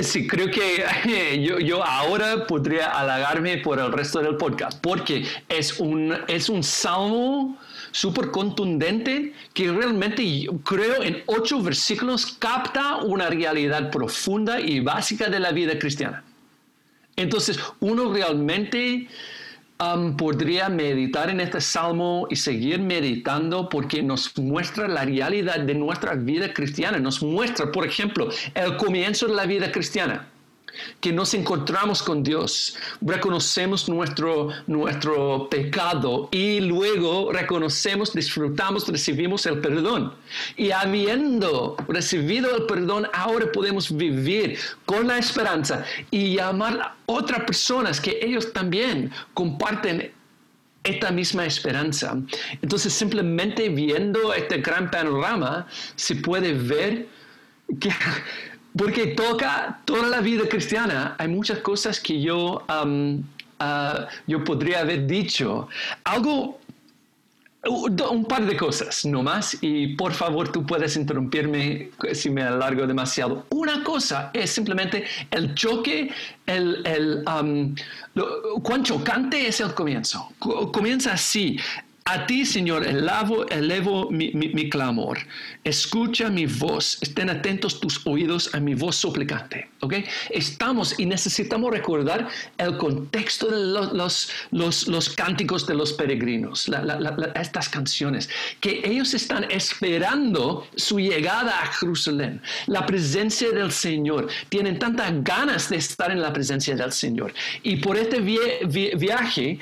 Sí, 0.00 0.26
creo 0.26 0.50
que 0.50 1.42
yo, 1.46 1.58
yo, 1.58 1.84
ahora 1.84 2.46
podría 2.46 2.98
halagarme 2.98 3.58
por 3.58 3.78
el 3.78 3.92
resto 3.92 4.22
del 4.22 4.38
podcast, 4.38 4.80
porque 4.80 5.24
es 5.50 5.78
un, 5.78 6.14
es 6.26 6.48
un 6.48 6.62
salmo 6.62 7.58
súper 7.92 8.30
contundente 8.30 9.34
que 9.52 9.70
realmente 9.70 10.46
creo 10.64 11.02
en 11.02 11.22
ocho 11.26 11.60
versículos 11.60 12.38
capta 12.38 13.04
una 13.04 13.28
realidad 13.28 13.90
profunda 13.90 14.62
y 14.62 14.80
básica 14.80 15.28
de 15.28 15.40
la 15.40 15.52
vida 15.52 15.78
cristiana. 15.78 16.24
Entonces, 17.16 17.58
uno 17.80 18.12
realmente 18.12 19.08
um, 19.78 20.16
podría 20.16 20.68
meditar 20.68 21.30
en 21.30 21.40
este 21.40 21.60
salmo 21.60 22.26
y 22.30 22.36
seguir 22.36 22.80
meditando 22.80 23.68
porque 23.68 24.02
nos 24.02 24.36
muestra 24.38 24.88
la 24.88 25.04
realidad 25.04 25.60
de 25.60 25.74
nuestra 25.74 26.14
vida 26.14 26.52
cristiana. 26.52 26.98
Nos 26.98 27.22
muestra, 27.22 27.70
por 27.70 27.86
ejemplo, 27.86 28.28
el 28.54 28.76
comienzo 28.76 29.26
de 29.26 29.34
la 29.34 29.46
vida 29.46 29.70
cristiana 29.70 30.28
que 31.00 31.12
nos 31.12 31.34
encontramos 31.34 32.02
con 32.02 32.22
Dios, 32.22 32.76
reconocemos 33.00 33.88
nuestro, 33.88 34.48
nuestro 34.66 35.48
pecado 35.48 36.28
y 36.32 36.60
luego 36.60 37.32
reconocemos, 37.32 38.12
disfrutamos, 38.12 38.88
recibimos 38.88 39.46
el 39.46 39.60
perdón. 39.60 40.14
Y 40.56 40.70
habiendo 40.70 41.76
recibido 41.88 42.56
el 42.56 42.64
perdón, 42.64 43.08
ahora 43.12 43.50
podemos 43.52 43.94
vivir 43.94 44.58
con 44.86 45.06
la 45.06 45.18
esperanza 45.18 45.84
y 46.10 46.36
llamar 46.36 46.80
a 46.80 46.96
otras 47.06 47.44
personas 47.44 48.00
que 48.00 48.18
ellos 48.22 48.52
también 48.52 49.10
comparten 49.34 50.12
esta 50.84 51.10
misma 51.10 51.46
esperanza. 51.46 52.16
Entonces, 52.60 52.92
simplemente 52.92 53.68
viendo 53.70 54.34
este 54.34 54.58
gran 54.58 54.90
panorama, 54.90 55.66
se 55.96 56.14
puede 56.16 56.52
ver 56.52 57.08
que 57.80 57.90
porque 58.76 59.08
toca 59.08 59.80
toda 59.84 60.08
la 60.08 60.20
vida 60.20 60.48
cristiana. 60.48 61.14
Hay 61.18 61.28
muchas 61.28 61.58
cosas 61.60 62.00
que 62.00 62.20
yo, 62.20 62.64
um, 62.68 63.20
uh, 63.60 64.06
yo 64.26 64.42
podría 64.44 64.80
haber 64.80 65.06
dicho. 65.06 65.68
Algo, 66.02 66.58
un 67.66 68.24
par 68.26 68.44
de 68.44 68.56
cosas 68.56 69.04
no 69.04 69.22
más. 69.22 69.56
Y 69.60 69.94
por 69.94 70.12
favor, 70.12 70.50
tú 70.50 70.66
puedes 70.66 70.96
interrumpirme 70.96 71.90
si 72.12 72.30
me 72.30 72.42
alargo 72.42 72.86
demasiado. 72.86 73.46
Una 73.50 73.82
cosa 73.84 74.30
es 74.34 74.50
simplemente 74.50 75.04
el 75.30 75.54
choque, 75.54 76.10
el, 76.46 76.84
el 76.84 77.24
um, 77.28 77.74
cuán 78.62 78.82
chocante 78.82 79.46
es 79.46 79.60
el 79.60 79.72
comienzo. 79.72 80.30
Comienza 80.38 81.12
así. 81.12 81.58
A 82.06 82.26
ti, 82.26 82.44
Señor, 82.44 82.86
elevo, 82.86 83.46
elevo 83.48 84.10
mi, 84.10 84.30
mi, 84.30 84.68
clamor. 84.68 85.16
Escucha 85.64 86.28
mi 86.28 86.44
voz. 86.44 86.98
Estén 87.00 87.30
atentos 87.30 87.80
tus 87.80 88.06
oídos 88.06 88.54
a 88.54 88.60
mi 88.60 88.74
voz 88.74 88.96
suplicante. 88.96 89.70
¿okay? 89.80 90.04
Estamos 90.28 91.00
y 91.00 91.06
necesitamos 91.06 91.70
recordar 91.70 92.28
el 92.58 92.76
contexto 92.76 93.46
de 93.46 93.72
los, 93.72 94.30
los, 94.50 94.86
los, 94.86 95.08
cánticos 95.08 95.66
de 95.66 95.76
los 95.76 95.94
peregrinos, 95.94 96.70
estas 97.36 97.70
canciones, 97.70 98.28
que 98.60 98.82
ellos 98.84 99.14
están 99.14 99.50
esperando 99.50 100.68
su 100.76 101.00
llegada 101.00 101.58
a 101.58 101.72
Jerusalén, 101.72 102.42
la 102.66 102.84
presencia 102.84 103.50
del 103.50 103.72
Señor. 103.72 104.28
Tienen 104.50 104.78
tantas 104.78 105.10
ganas 105.24 105.70
de 105.70 105.78
estar 105.78 106.10
en 106.10 106.20
la 106.20 106.34
presencia 106.34 106.76
del 106.76 106.92
Señor. 106.92 107.32
Y 107.62 107.76
por 107.76 107.96
este 107.96 108.20
viaje, 108.20 109.58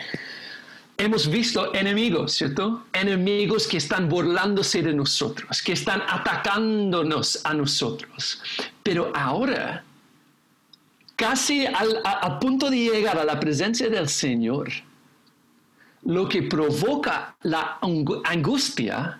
hemos 1.02 1.28
visto 1.28 1.74
enemigos, 1.74 2.32
¿cierto? 2.32 2.84
Enemigos 2.92 3.66
que 3.66 3.78
están 3.78 4.08
burlándose 4.08 4.82
de 4.82 4.94
nosotros, 4.94 5.60
que 5.60 5.72
están 5.72 6.00
atacándonos 6.08 7.44
a 7.44 7.54
nosotros. 7.54 8.40
Pero 8.84 9.12
ahora, 9.14 9.82
casi 11.16 11.66
al, 11.66 12.00
a, 12.04 12.38
punto 12.38 12.70
de 12.70 12.76
llegar 12.76 13.18
a 13.18 13.24
la 13.24 13.40
presencia 13.40 13.88
del 13.88 14.08
Señor, 14.08 14.70
lo 16.04 16.28
que 16.28 16.42
provoca 16.42 17.36
la 17.42 17.78
angustia, 18.24 19.18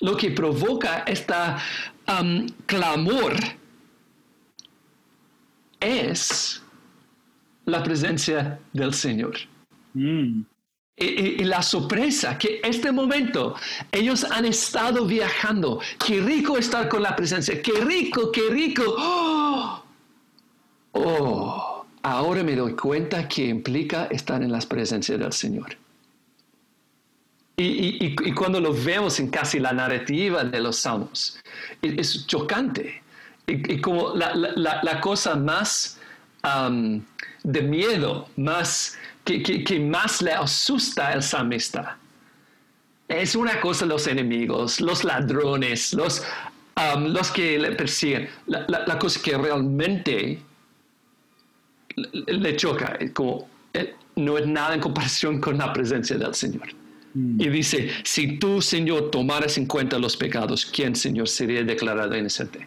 lo 0.00 0.16
que 0.16 0.32
provoca 0.32 1.04
este 1.06 1.34
clamor, 2.66 3.36
es 5.78 6.60
la 7.66 7.82
presencia 7.84 8.58
del 8.72 8.92
Señor. 8.92 9.36
Mm. 9.92 10.42
Y, 10.96 11.42
la 11.44 11.60
sorpresa 11.60 12.38
que 12.38 12.60
este 12.62 12.92
momento 12.92 13.56
ellos 13.90 14.24
han 14.24 14.44
estado 14.44 15.06
viajando. 15.06 15.80
Qué 16.04 16.20
rico 16.20 16.56
estar 16.56 16.88
con 16.88 17.02
la 17.02 17.16
presencia. 17.16 17.60
Qué 17.60 17.80
rico, 17.80 18.30
qué 18.30 18.48
rico. 18.48 18.84
Oh, 18.96 19.82
oh 20.92 21.84
ahora 22.04 22.44
me 22.44 22.54
doy 22.54 22.74
cuenta 22.74 23.26
que 23.26 23.46
implica 23.46 24.04
estar 24.06 24.42
en 24.42 24.52
la 24.52 24.60
presencia 24.60 25.18
del 25.18 25.32
Señor. 25.32 25.76
Y, 27.56 28.06
y, 28.06 28.32
cuando 28.32 28.60
lo 28.60 28.72
vemos 28.72 29.20
en 29.20 29.28
casi 29.28 29.60
la 29.60 29.72
narrativa 29.72 30.42
de 30.42 30.60
los 30.60 30.76
salmos, 30.76 31.38
es, 31.82 32.26
chocante. 32.26 33.02
Y, 33.46 33.80
como 33.80 34.14
la, 34.14 34.34
la, 34.34 35.00
cosa 35.00 35.36
más 35.36 36.00
de 37.44 37.62
miedo, 37.62 38.28
más 38.36 38.98
que, 39.24 39.80
más 39.80 40.22
le 40.22 40.32
asusta 40.32 41.08
al 41.08 41.22
salmista. 41.22 41.98
Es 43.08 43.34
una 43.34 43.60
cosa 43.60 43.86
los 43.86 44.06
enemigos, 44.06 44.80
los 44.80 45.04
ladrones, 45.04 45.92
los, 45.92 46.22
um, 46.76 47.06
los 47.06 47.30
que 47.30 47.58
le 47.58 47.72
persiguen. 47.72 48.28
La, 48.46 48.98
cosa 48.98 49.20
que 49.22 49.36
realmente 49.36 50.40
le 51.96 52.56
choca, 52.56 52.98
como, 53.12 53.48
eh, 53.72 53.94
no 54.16 54.38
es 54.38 54.46
nada 54.46 54.74
en 54.74 54.80
comparación 54.80 55.40
con 55.40 55.58
la 55.58 55.72
presencia 55.72 56.16
del 56.16 56.34
Señor. 56.34 56.68
Mm. 57.14 57.40
Y 57.40 57.48
dice, 57.48 57.90
si 58.04 58.38
tú, 58.38 58.60
Señor, 58.60 59.10
tomaras 59.10 59.58
en 59.58 59.66
cuenta 59.66 59.98
los 59.98 60.16
pecados, 60.16 60.66
¿quién, 60.66 60.96
Señor, 60.96 61.28
sería 61.28 61.62
declarado 61.62 62.16
inocente? 62.16 62.66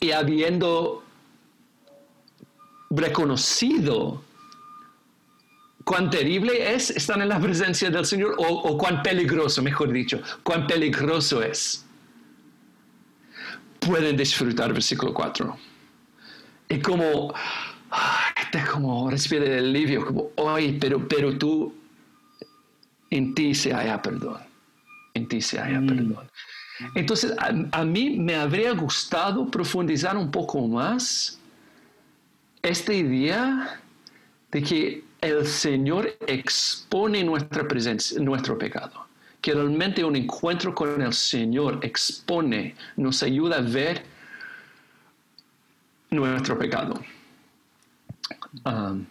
Y 0.00 0.10
habiendo 0.10 1.03
reconocido 2.96 4.22
cuán 5.84 6.10
terrible 6.10 6.74
es 6.74 6.90
estar 6.90 7.20
en 7.20 7.28
la 7.28 7.38
presencia 7.38 7.90
del 7.90 8.04
Señor 8.04 8.34
o, 8.38 8.76
cuán 8.78 9.02
peligroso, 9.02 9.62
mejor 9.62 9.92
dicho, 9.92 10.20
cuán 10.42 10.66
peligroso 10.66 11.42
es. 11.42 11.84
Pueden 13.78 14.16
disfrutar 14.16 14.72
versículo 14.72 15.12
4. 15.12 15.58
Y 16.70 16.78
como, 16.80 17.34
este 18.40 18.64
como 18.64 19.10
respira 19.10 19.44
el 19.44 19.66
alivio, 19.66 20.06
como, 20.06 20.30
oye, 20.36 20.78
pero, 20.80 21.06
pero 21.06 21.36
tú, 21.36 21.74
en 23.10 23.34
ti 23.34 23.54
se 23.54 23.74
haya 23.74 24.00
perdón. 24.00 24.40
En 25.12 25.28
ti 25.28 25.40
se 25.42 25.60
haya 25.60 25.80
mm. 25.80 25.86
perdón. 25.86 26.30
Entonces, 26.94 27.34
a 27.38 27.84
mí 27.84 28.16
me 28.18 28.34
habría 28.34 28.72
gustado 28.72 29.48
profundizar 29.48 30.16
un 30.16 30.30
poco 30.30 30.66
más 30.66 31.38
esta 32.64 32.94
idea 32.94 33.80
de 34.50 34.62
que 34.62 35.04
el 35.20 35.46
Señor 35.46 36.16
expone 36.26 37.22
nuestra 37.22 37.68
presencia, 37.68 38.18
nuestro 38.20 38.58
pecado, 38.58 39.06
que 39.40 39.52
realmente 39.52 40.02
un 40.02 40.16
encuentro 40.16 40.74
con 40.74 41.00
el 41.00 41.12
Señor 41.12 41.78
expone, 41.82 42.74
nos 42.96 43.22
ayuda 43.22 43.56
a 43.56 43.60
ver 43.60 44.02
nuestro 46.10 46.58
pecado. 46.58 47.00
Um, 48.64 49.04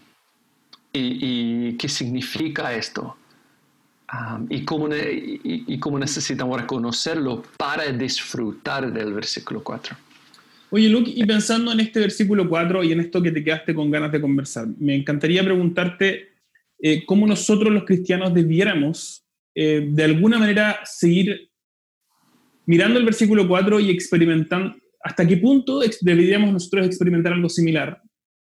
y, 0.91 1.73
qué 1.77 1.89
significa 1.89 2.73
esto? 2.73 3.17
Um, 4.11 4.47
y, 4.49 4.63
cómo, 4.65 4.87
y 4.93 5.79
cómo 5.79 5.99
necesitamos 5.99 6.61
reconocerlo 6.61 7.43
para 7.57 7.85
disfrutar 7.85 8.91
del 8.91 9.13
versículo 9.13 9.63
4. 9.63 9.95
Oye, 10.75 10.89
Luke, 10.89 11.11
y 11.13 11.23
pensando 11.23 11.71
en 11.71 11.81
este 11.81 11.99
versículo 11.99 12.49
4 12.49 12.83
y 12.83 12.93
en 12.93 12.99
esto 12.99 13.21
que 13.21 13.31
te 13.31 13.43
quedaste 13.43 13.75
con 13.75 13.91
ganas 13.91 14.11
de 14.11 14.19
conversar, 14.19 14.67
me 14.79 14.95
encantaría 14.95 15.43
preguntarte 15.43 16.29
eh, 16.81 17.05
cómo 17.05 17.27
nosotros 17.27 17.71
los 17.71 17.83
cristianos 17.83 18.33
debiéramos 18.33 19.23
eh, 19.53 19.87
de 19.87 20.03
alguna 20.03 20.39
manera 20.39 20.79
seguir 20.83 21.51
mirando 22.65 22.97
el 22.97 23.05
versículo 23.05 23.47
4 23.47 23.81
y 23.81 23.91
experimentando, 23.91 24.75
hasta 25.03 25.27
qué 25.27 25.37
punto 25.37 25.81
deberíamos 26.01 26.51
nosotros 26.51 26.87
experimentar 26.87 27.33
algo 27.33 27.49
similar 27.49 28.01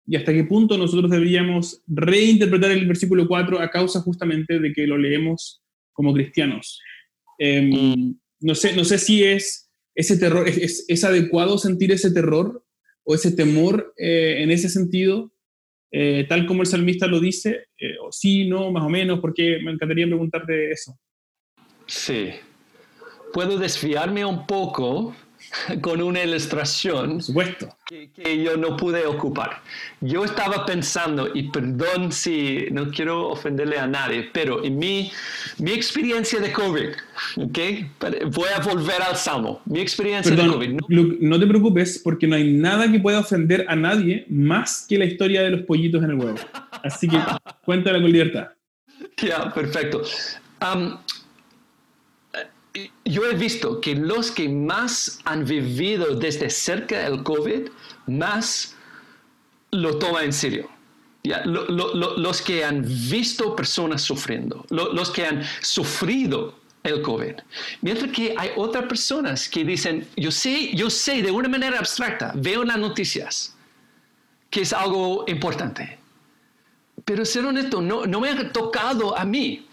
y 0.07 0.17
hasta 0.17 0.33
qué 0.33 0.45
punto 0.45 0.79
nosotros 0.79 1.11
deberíamos 1.11 1.83
reinterpretar 1.87 2.71
el 2.71 2.87
versículo 2.87 3.29
4 3.29 3.61
a 3.61 3.69
causa 3.69 4.01
justamente 4.01 4.59
de 4.59 4.73
que 4.73 4.87
lo 4.87 4.97
leemos 4.97 5.63
como 5.93 6.15
cristianos. 6.15 6.81
Mm. 7.39 8.13
no, 8.41 8.55
sé, 8.55 8.75
no 8.75 8.87
sé 8.87 8.97
si 8.97 9.23
es 9.23 9.66
ese 9.97 10.19
terror, 10.19 10.47
¿es, 10.47 11.05
adecuado 11.05 11.57
sentir 11.57 11.91
ese 11.91 12.13
terror 12.13 12.63
o 13.03 13.15
ese 13.15 13.33
temor 13.33 13.95
eh, 13.97 14.43
en 14.43 14.51
ese 14.51 14.69
sentido, 14.69 15.33
eh, 15.91 16.27
tal 16.29 16.47
como 16.47 16.61
el 16.61 16.69
salmista 16.69 17.07
lo 17.07 17.19
dice? 17.19 17.69
Eh, 17.79 17.97
o 18.03 18.13
sí, 18.13 18.47
no, 18.47 18.71
más 18.71 18.85
o 18.85 18.91
menos, 18.91 19.21
porque 19.21 19.59
me 19.65 19.73
encantaría 19.73 20.07
preguntarte 20.07 20.71
eso. 20.71 20.99
Sí. 21.87 22.29
Puedo 23.33 23.59
desviarme 23.59 24.25
un 24.25 24.47
poco 24.47 25.17
con 25.81 26.03
una 26.03 26.23
ilustración 26.23 27.23
supuesto. 27.23 27.69
Que, 27.87 28.11
yo 28.43 28.57
no 28.57 28.77
pude 28.77 29.07
ocupar. 29.07 29.63
Yo 30.01 30.25
estaba 30.25 30.67
pensando, 30.67 31.29
y 31.33 31.45
perdón 31.51 32.13
si 32.13 32.67
no 32.71 32.91
quiero 32.91 33.29
ofenderle 33.29 33.79
a 33.79 33.87
nadie, 33.87 34.29
pero 34.33 34.65
en 34.65 34.79
mi, 34.79 35.11
mi 35.59 35.73
experiencia 35.73 36.41
de 36.41 36.53
COVID, 36.53 36.89
¿okay? 37.37 37.91
voy 38.33 38.49
a 38.55 38.61
volver 38.61 39.03
al 39.03 39.17
Salmo, 39.17 39.61
mi 39.67 39.81
experiencia 39.81 40.35
de 40.35 40.47
COVID. 40.49 40.69
¿no? 40.89 41.17
no 41.21 41.41
te 41.41 41.47
preocupes 41.47 42.01
porque 42.03 42.27
no 42.27 42.37
hay 42.37 42.53
nada 42.53 42.91
que 42.91 42.99
pueda 42.99 43.21
ofender 43.21 43.65
a 43.69 43.77
nadie 43.77 44.27
más 44.29 44.85
que 44.89 44.99
la 44.99 45.05
historia 45.05 45.43
de 45.43 45.51
los 45.51 45.63
pollitos 45.63 46.03
en 46.03 46.11
el 46.11 46.17
huevo. 46.17 46.39
Así 46.83 47.09
que 47.09 47.19
cuéntala 47.65 48.01
con 48.01 48.11
libertad. 48.11 48.49
Ya, 49.17 49.53
perfecto. 49.53 50.03
Um, 50.61 50.99
yo 53.05 53.25
he 53.27 53.35
visto 53.35 53.81
que 53.81 53.95
los 53.95 54.31
que 54.31 54.49
más 54.49 55.21
han 55.25 55.45
vivido 55.45 56.17
desde 56.17 56.51
cerca 56.51 57.07
el 57.07 57.23
COVID, 57.23 57.69
más 58.07 58.75
lo 59.71 59.99
toman 59.99 60.25
en 60.25 60.33
serio. 60.33 60.69
los 61.25 62.43
que 62.43 62.65
han 62.65 62.85
visto 63.11 63.57
personas 63.57 64.03
sufriendo, 64.03 64.65
los 64.71 65.11
que 65.11 65.27
han 65.27 65.43
sufrido 65.61 66.55
el 66.83 67.03
COVID. 67.03 67.35
Mientras 67.83 68.13
que 68.13 68.35
hay 68.37 68.51
otras 68.57 68.85
personas 68.87 69.49
que 69.49 69.65
dicen, 69.65 70.07
yo 70.17 70.31
sé, 70.31 70.75
yo 70.75 70.89
sé 70.89 71.23
de 71.23 71.31
una 71.31 71.49
manera 71.49 71.79
abstracta, 71.79 72.33
veo 72.37 72.65
las 72.65 72.79
noticias, 72.79 73.55
que 74.51 74.63
es 74.63 74.73
algo 74.73 75.25
importante. 75.27 75.99
Pero 77.05 77.25
ser 77.25 77.45
honesto, 77.45 77.81
no, 77.81 78.07
no 78.07 78.21
me 78.21 78.31
ha 78.31 78.53
tocado 78.53 79.17
a 79.17 79.25
mí. 79.25 79.67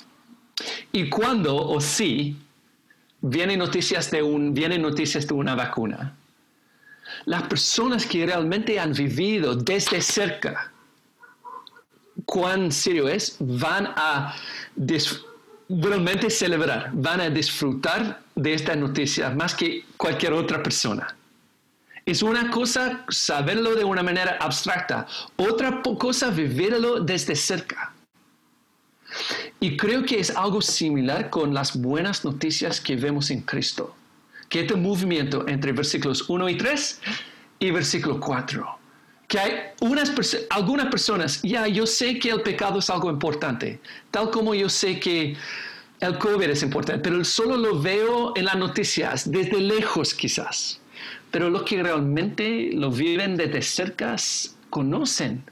Y 0.91 1.09
cuando, 1.09 1.55
o 1.55 1.81
sí, 1.81 2.35
vienen 3.23 3.59
noticias 3.59 4.11
de, 4.11 4.21
un, 4.21 4.53
vienen 4.53 4.81
noticias 4.81 5.25
de 5.25 5.33
una 5.33 5.55
vacuna. 5.55 6.13
Las 7.25 7.43
personas 7.43 8.05
que 8.05 8.25
realmente 8.25 8.79
han 8.79 8.93
vivido 8.93 9.55
desde 9.55 10.01
cerca 10.01 10.71
cuán 12.25 12.71
serio 12.71 13.07
es, 13.07 13.37
van 13.39 13.87
a 13.95 14.35
realmente 15.69 16.29
celebrar, 16.29 16.91
van 16.93 17.21
a 17.21 17.29
disfrutar 17.29 18.21
de 18.35 18.53
esta 18.53 18.75
noticia 18.75 19.29
más 19.29 19.55
que 19.55 19.85
cualquier 19.97 20.33
otra 20.33 20.61
persona. 20.61 21.15
Es 22.05 22.21
una 22.21 22.51
cosa 22.51 23.05
saberlo 23.07 23.75
de 23.75 23.85
una 23.85 24.03
manera 24.03 24.37
abstracta, 24.41 25.07
otra 25.37 25.81
cosa 25.97 26.29
vivirlo 26.29 26.99
desde 26.99 27.35
cerca. 27.35 27.92
Y 29.59 29.77
creo 29.77 30.03
que 30.05 30.19
es 30.19 30.31
algo 30.31 30.61
similar 30.61 31.29
con 31.29 31.53
las 31.53 31.79
buenas 31.79 32.23
noticias 32.25 32.79
que 32.79 32.95
vemos 32.95 33.29
en 33.29 33.41
Cristo, 33.41 33.95
que 34.49 34.61
este 34.61 34.75
movimiento 34.75 35.47
entre 35.47 35.71
versículos 35.71 36.29
1 36.29 36.49
y 36.49 36.57
3 36.57 37.01
y 37.59 37.71
versículo 37.71 38.19
4. 38.19 38.79
Que 39.27 39.39
hay 39.39 39.53
unas 39.81 40.11
algunas 40.49 40.87
personas, 40.87 41.41
ya 41.41 41.67
yo 41.67 41.87
sé 41.87 42.19
que 42.19 42.29
el 42.29 42.41
pecado 42.41 42.79
es 42.79 42.89
algo 42.89 43.09
importante, 43.09 43.79
tal 44.11 44.29
como 44.29 44.53
yo 44.53 44.69
sé 44.69 44.99
que 44.99 45.35
el 45.99 46.17
COVID 46.17 46.49
es 46.49 46.63
importante, 46.63 47.01
pero 47.01 47.23
solo 47.23 47.55
lo 47.55 47.79
veo 47.81 48.33
en 48.35 48.45
las 48.45 48.57
noticias, 48.57 49.31
desde 49.31 49.61
lejos 49.61 50.13
quizás. 50.13 50.79
Pero 51.31 51.49
los 51.49 51.63
que 51.63 51.81
realmente 51.81 52.71
lo 52.73 52.91
viven 52.91 53.37
desde 53.37 53.61
cerca 53.61 54.15
conocen 54.69 55.43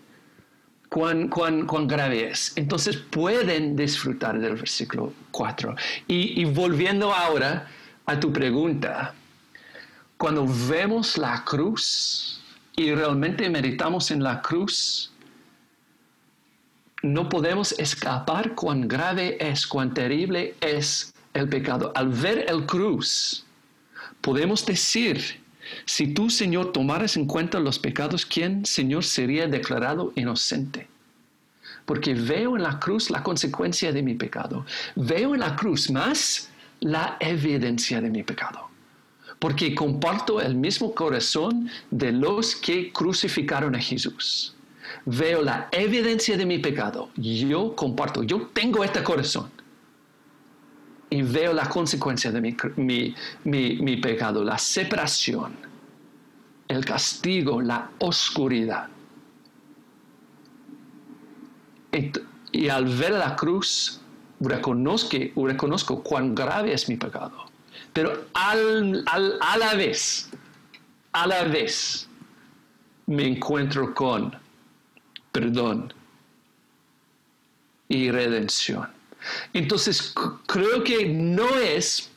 cuán, 0.91 1.29
cuán, 1.29 1.65
cuán 1.65 1.87
grave 1.87 2.31
es. 2.31 2.51
Entonces 2.57 2.97
pueden 2.97 3.77
disfrutar 3.77 4.37
del 4.37 4.55
versículo 4.55 5.13
4. 5.31 5.73
Y, 6.07 6.41
y 6.41 6.45
volviendo 6.45 7.13
ahora 7.13 7.67
a 8.05 8.19
tu 8.19 8.33
pregunta, 8.33 9.13
cuando 10.17 10.45
vemos 10.69 11.17
la 11.17 11.45
cruz 11.45 12.41
y 12.75 12.93
realmente 12.93 13.49
meditamos 13.49 14.11
en 14.11 14.21
la 14.21 14.41
cruz, 14.41 15.13
no 17.03 17.29
podemos 17.29 17.71
escapar 17.79 18.53
cuán 18.53 18.87
grave 18.89 19.37
es, 19.39 19.65
cuán 19.65 19.93
terrible 19.93 20.55
es 20.59 21.13
el 21.33 21.47
pecado. 21.47 21.93
Al 21.95 22.09
ver 22.09 22.45
el 22.49 22.65
cruz, 22.65 23.45
podemos 24.19 24.65
decir 24.65 25.41
si 25.85 26.13
tú, 26.13 26.29
Señor, 26.29 26.71
tomaras 26.71 27.17
en 27.17 27.25
cuenta 27.25 27.59
los 27.59 27.79
pecados, 27.79 28.25
¿quién, 28.25 28.65
Señor, 28.65 29.03
sería 29.03 29.47
declarado 29.47 30.13
inocente? 30.15 30.87
Porque 31.85 32.13
veo 32.13 32.55
en 32.55 32.63
la 32.63 32.79
cruz 32.79 33.09
la 33.09 33.23
consecuencia 33.23 33.91
de 33.91 34.01
mi 34.01 34.13
pecado. 34.13 34.65
Veo 34.95 35.33
en 35.33 35.41
la 35.41 35.55
cruz 35.55 35.89
más 35.89 36.49
la 36.79 37.17
evidencia 37.19 38.01
de 38.01 38.09
mi 38.09 38.23
pecado. 38.23 38.69
Porque 39.39 39.73
comparto 39.73 40.39
el 40.39 40.55
mismo 40.55 40.93
corazón 40.93 41.69
de 41.89 42.11
los 42.11 42.55
que 42.55 42.91
crucificaron 42.91 43.75
a 43.75 43.79
Jesús. 43.79 44.53
Veo 45.05 45.41
la 45.41 45.67
evidencia 45.71 46.37
de 46.37 46.45
mi 46.45 46.59
pecado. 46.59 47.09
Yo 47.15 47.75
comparto, 47.75 48.23
yo 48.23 48.49
tengo 48.53 48.83
este 48.83 49.03
corazón 49.03 49.49
y 51.11 51.21
veo 51.23 51.51
la 51.51 51.67
consecuencia 51.67 52.31
de 52.31 52.39
mi, 52.41 53.97
pecado, 53.97 54.45
la 54.45 54.57
separación, 54.57 55.53
el 56.69 56.85
castigo, 56.85 57.61
la 57.61 57.91
oscuridad. 57.99 58.87
y 62.53 62.69
al 62.69 62.85
ver 62.85 63.11
la 63.11 63.35
cruz, 63.35 63.99
reconozco, 64.39 65.17
reconozco 65.35 66.01
cuán 66.01 66.33
grave 66.33 66.73
es 66.73 66.87
mi 66.87 66.95
pecado. 66.95 67.45
Pero 67.91 68.27
al, 68.33 69.03
a 69.05 69.57
la 69.57 69.73
vez, 69.73 70.29
a 71.11 71.27
la 71.27 71.43
vez, 71.43 72.07
me 73.07 73.27
encuentro 73.27 73.93
con 73.93 74.33
perdón 75.33 75.93
y 77.89 78.09
redención. 78.09 79.00
Entonces, 79.53 80.13
creo 80.47 80.83
que 80.83 81.05
no 81.05 81.47
es 81.57 82.11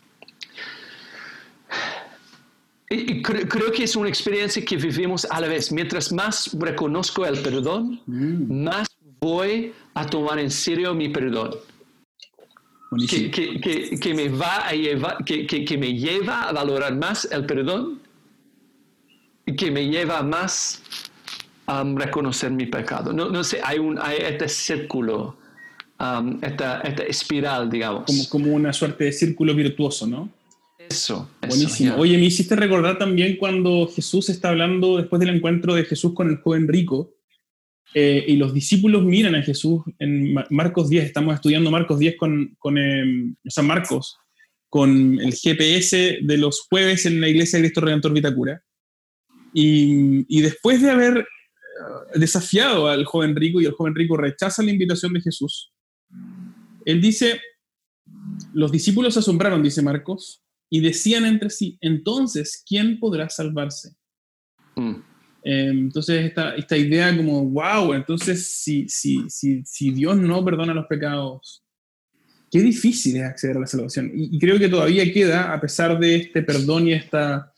creo, 3.23 3.73
que 3.73 3.85
es 3.85 3.97
una 3.97 4.09
experiencia 4.09 4.65
que 4.65 4.77
vivimos 4.77 5.27
a 5.31 5.41
la 5.41 5.49
vez. 5.49 5.73
Mientras 5.73 6.13
más 6.13 6.51
reconozco 6.53 7.27
el 7.27 7.41
perdón, 7.41 8.01
mm. 8.07 8.65
más 8.65 8.89
voy 9.21 9.73
a 9.95 10.07
tomar 10.07 10.39
en 10.39 10.51
serio 10.51 10.95
mi 10.95 11.09
perdón. 11.09 11.55
Que, 13.09 14.15
me 14.15 14.29
va 14.29 14.69
a 14.69 14.73
llevar, 14.73 15.25
que, 15.25 15.77
me 15.79 15.95
lleva 15.95 16.45
a 16.45 16.53
valorar 16.53 16.95
más 16.95 17.25
el 17.33 17.45
perdón 17.45 18.01
y 19.47 19.57
que 19.57 19.71
me 19.73 19.89
lleva 19.89 20.23
más 20.23 20.81
a 21.67 21.83
reconocer 21.83 22.53
mi 22.53 22.67
pecado. 22.67 23.13
No, 23.13 23.31
no 23.31 23.43
sé, 23.43 23.61
hay, 23.65 23.79
un, 23.81 23.99
hay 24.01 24.19
este 24.19 24.49
círculo, 24.49 25.37
um, 26.01 26.39
esta, 26.43 26.81
esta, 26.81 27.03
espiral, 27.05 27.71
digamos. 27.71 28.05
Como, 28.07 28.29
como 28.29 28.55
una 28.55 28.73
suerte 28.73 29.05
de 29.05 29.13
círculo 29.13 29.55
virtuoso, 29.55 30.07
¿no? 30.07 30.31
Eso. 30.79 31.31
Buenísimo. 31.47 31.97
Oye, 31.97 32.19
me 32.19 32.25
hiciste 32.25 32.57
recordar 32.57 32.99
también 32.99 33.37
cuando 33.37 33.89
Jesús 33.89 34.29
está 34.29 34.51
hablando 34.51 34.99
después 34.99 35.21
del 35.21 35.35
encuentro 35.35 35.75
de 35.75 35.85
Jesús 35.85 36.13
con 36.15 36.29
el 36.29 36.39
joven 36.39 36.69
rico 36.69 37.15
eh, 37.95 38.25
y 38.27 38.37
los 38.37 38.53
discípulos 38.53 39.05
miran 39.05 39.35
a 39.37 39.43
Jesús 39.43 39.83
en 39.99 40.35
Marcos 40.51 40.91
10. 40.91 41.05
Estamos 41.05 41.35
estudiando 41.35 41.71
Marcos 41.71 41.99
10 41.99 42.17
con, 42.17 42.55
con 42.59 42.77
em, 42.77 43.37
San 43.47 43.67
Marcos, 43.67 44.19
con 44.69 45.21
el 45.21 45.33
GPS 45.33 46.19
de 46.23 46.37
los 46.37 46.67
jueves 46.69 47.07
en 47.07 47.21
la 47.21 47.29
iglesia 47.29 47.59
de 47.59 47.65
Cristo 47.65 47.81
Redentor 47.81 48.13
Vitacura. 48.13 48.63
Y, 49.53 50.27
y 50.29 50.41
después 50.41 50.83
de 50.83 50.91
haber 50.91 51.19
eh, 51.19 52.19
desafiado 52.19 52.89
al 52.89 53.05
joven 53.05 53.37
rico 53.37 53.61
y 53.61 53.67
el 53.67 53.73
joven 53.73 53.95
rico 53.95 54.17
rechaza 54.17 54.65
la 54.65 54.73
invitación 54.73 55.13
de 55.13 55.21
Jesús, 55.21 55.73
él 56.85 57.01
dice, 57.01 57.41
los 58.53 58.71
discípulos 58.71 59.15
se 59.15 59.21
asombraron, 59.21 59.63
dice 59.63 59.83
Marcos, 59.83 60.43
y 60.71 60.81
decían 60.81 61.25
entre 61.25 61.51
sí, 61.51 61.79
entonces, 61.81 62.63
¿quién 62.67 62.99
podrá 62.99 63.29
salvarse? 63.29 63.95
Mm. 64.77 64.95
Em, 65.47 65.79
entonces, 65.79 66.25
esta, 66.25 66.55
esta, 66.57 66.77
idea 66.77 67.15
como, 67.17 67.45
wow, 67.51 67.93
entonces, 67.93 68.47
si, 68.59 68.89
si, 68.89 69.29
si, 69.29 69.63
si, 69.65 69.91
Dios 69.91 70.17
no 70.17 70.45
perdona 70.45 70.73
los 70.73 70.87
pecados, 70.87 71.63
qué 72.51 72.61
difícil 72.61 73.19
es 73.19 73.25
acceder 73.25 73.59
a 73.59 73.61
la 73.61 73.67
salvación. 73.67 74.11
Y, 74.15 74.39
creo 74.39 74.59
que 74.59 74.69
todavía 74.69 75.13
queda, 75.13 75.53
a 75.53 75.61
pesar 75.61 75.99
de 75.99 76.17
este 76.17 76.43
perdón 76.43 76.89
y 76.89 76.95
esta, 76.95 77.53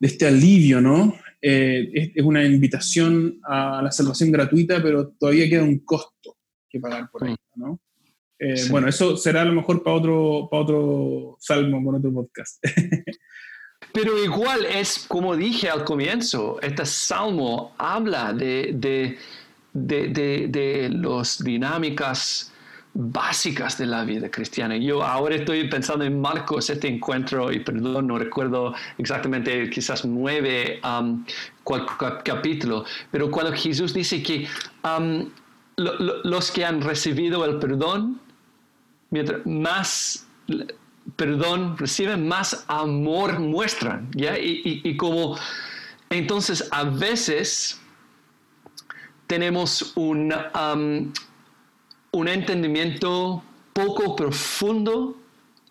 de 0.00 0.08
este 0.08 0.26
alivio, 0.26 0.80
¿no? 0.80 1.14
Eh, 1.42 1.90
es, 1.92 2.10
es, 2.14 2.24
una 2.24 2.44
invitación 2.44 3.38
a 3.44 3.82
la 3.82 3.92
salvación 3.92 4.32
gratuita, 4.32 4.82
pero 4.82 5.08
todavía 5.08 5.48
queda 5.48 5.64
un 5.64 5.80
costo 5.80 6.36
que 6.72 6.80
pagar 6.80 7.10
por 7.10 7.26
ello, 7.26 7.36
¿no? 7.54 7.78
Eh, 8.38 8.66
bueno, 8.70 8.88
eso 8.88 9.16
será 9.16 9.42
a 9.42 9.44
lo 9.44 9.52
mejor 9.52 9.84
para 9.84 9.96
otro, 9.96 10.48
para 10.50 10.62
otro 10.64 11.36
salmo, 11.38 11.84
con 11.84 11.94
otro 11.94 12.12
podcast. 12.12 12.58
Pero 13.92 14.18
igual 14.18 14.64
es, 14.66 15.04
como 15.06 15.36
dije 15.36 15.68
al 15.68 15.84
comienzo, 15.84 16.60
este 16.60 16.84
salmo 16.86 17.74
habla 17.78 18.32
de, 18.32 18.72
de, 18.74 19.18
de, 19.72 20.48
de, 20.48 20.88
las 20.90 21.44
dinámicas 21.44 22.52
básicas 22.94 23.78
de 23.78 23.86
la 23.86 24.04
vida 24.04 24.30
cristiana. 24.30 24.76
Yo 24.76 25.02
ahora 25.02 25.36
estoy 25.36 25.68
pensando 25.68 26.04
en 26.04 26.20
Marcos, 26.20 26.68
este 26.68 26.88
encuentro, 26.88 27.52
y 27.52 27.60
perdón, 27.60 28.06
no 28.06 28.18
recuerdo 28.18 28.74
exactamente, 28.98 29.70
quizás 29.70 30.04
nueve 30.04 30.80
um, 30.84 31.24
capítulo, 32.24 32.84
pero 33.10 33.30
cuando 33.30 33.52
Jesús 33.52 33.94
dice 33.94 34.22
que 34.22 34.46
um, 34.84 35.30
los 35.76 36.50
que 36.50 36.64
han 36.64 36.80
recibido 36.80 37.44
el 37.44 37.58
perdón, 37.58 38.20
mientras 39.10 39.44
más 39.46 40.26
perdón 41.16 41.76
reciben, 41.76 42.26
más 42.26 42.64
amor 42.68 43.40
muestran, 43.40 44.08
¿ya? 44.14 44.38
Y, 44.38 44.96
como, 44.96 45.36
entonces 46.10 46.68
a 46.70 46.84
veces 46.84 47.80
tenemos 49.26 49.92
un, 49.96 50.32
um, 50.32 51.12
un 52.12 52.28
entendimiento 52.28 53.42
poco 53.72 54.14
profundo 54.14 55.16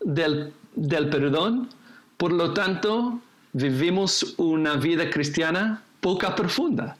del, 0.02 0.54
del 0.76 1.10
perdón, 1.10 1.70
por 2.18 2.32
lo 2.32 2.54
tanto 2.54 3.20
vivimos 3.54 4.36
una 4.38 4.76
vida 4.76 5.10
cristiana 5.10 5.84
poca 6.02 6.36
profunda. 6.36 6.98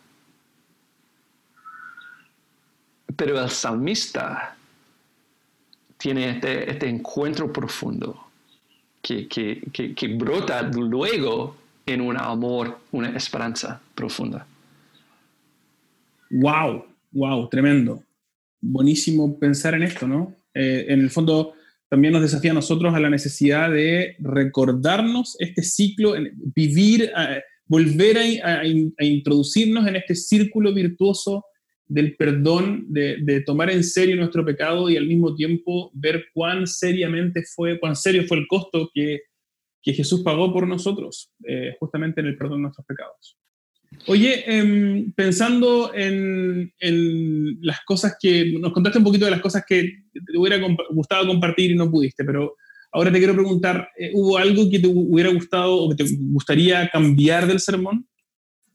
Pero 3.16 3.42
el 3.42 3.50
salmista 3.50 4.56
tiene 5.98 6.32
este, 6.32 6.70
este 6.70 6.90
encuentro 6.90 7.52
profundo 7.52 8.32
que, 9.02 9.28
que, 9.28 9.62
que, 9.72 10.08
brota 10.10 10.62
luego 10.64 11.56
en 11.86 12.02
un 12.02 12.18
amor, 12.18 12.80
una 12.92 13.16
esperanza 13.16 13.82
profunda. 13.96 14.46
Wow, 16.30 16.86
wow, 17.12 17.50
tremendo. 17.50 18.04
Buenísimo 18.62 19.38
pensar 19.38 19.74
en 19.74 19.84
esto, 19.84 20.08
¿no? 20.08 20.36
Eh, 20.54 20.86
en 20.90 21.02
el 21.02 21.10
fondo 21.10 21.54
también 21.90 22.14
nos 22.14 22.22
desafía 22.22 22.52
a 22.52 22.56
nosotros 22.56 22.94
a 22.94 23.00
la 23.00 23.10
necesidad 23.10 23.70
de 23.70 24.16
recordarnos 24.20 25.36
este 25.40 25.62
ciclo, 25.62 26.14
vivir, 26.56 27.12
volver 27.66 28.42
a, 28.44 28.62
a, 28.62 29.04
introducirnos 29.04 29.88
en 29.88 29.98
este 29.98 30.16
círculo 30.16 30.74
virtuoso 30.74 31.46
del 31.92 32.16
perdón, 32.16 32.86
de, 32.88 33.44
tomar 33.46 33.70
en 33.70 33.84
serio 33.84 34.16
nuestro 34.16 34.46
pecado 34.46 34.90
y 34.90 34.96
al 34.96 35.08
mismo 35.08 35.36
tiempo 35.36 35.92
ver 35.94 36.28
cuán 36.34 36.66
seriamente 36.66 37.44
fue, 37.54 37.82
cuán 37.82 37.98
serio 37.98 38.24
fue 38.28 38.38
el 38.38 38.48
costo 38.48 38.90
que, 38.94 39.20
Jesús 39.84 40.22
pagó 40.22 40.54
por 40.54 40.68
nosotros, 40.68 41.32
eh, 41.46 41.76
justamente 41.80 42.22
en 42.22 42.28
el 42.28 42.38
perdón 42.38 42.60
de 42.60 42.62
nuestros 42.62 42.86
pecados. 42.86 43.36
Oye, 44.08 44.44
em, 44.46 45.12
pensando 45.12 45.92
en, 45.94 46.72
las 47.62 47.82
cosas 47.84 48.16
que, 48.22 48.54
nos 48.60 48.72
contaste 48.72 49.00
un 49.00 49.04
poquito 49.04 49.26
de 49.26 49.32
las 49.32 49.42
cosas 49.42 49.66
que 49.68 49.82
te 50.14 50.38
hubiera 50.38 50.66
gustado 50.92 51.28
compartir 51.28 51.72
y 51.72 51.76
no 51.76 51.92
pudiste, 51.92 52.24
pero 52.24 52.56
ahora 52.94 53.12
te 53.12 53.18
quiero 53.18 53.34
preguntar, 53.34 53.90
eh, 53.98 54.12
¿hubo 54.14 54.38
algo 54.38 54.70
que 54.70 54.80
te 54.80 54.88
hubiera 54.88 55.32
gustado 55.32 55.76
o 55.76 55.90
que 55.90 56.04
te 56.04 56.10
gustaría 56.32 56.88
cambiar 56.90 57.48
del 57.48 57.60
sermón? 57.60 58.08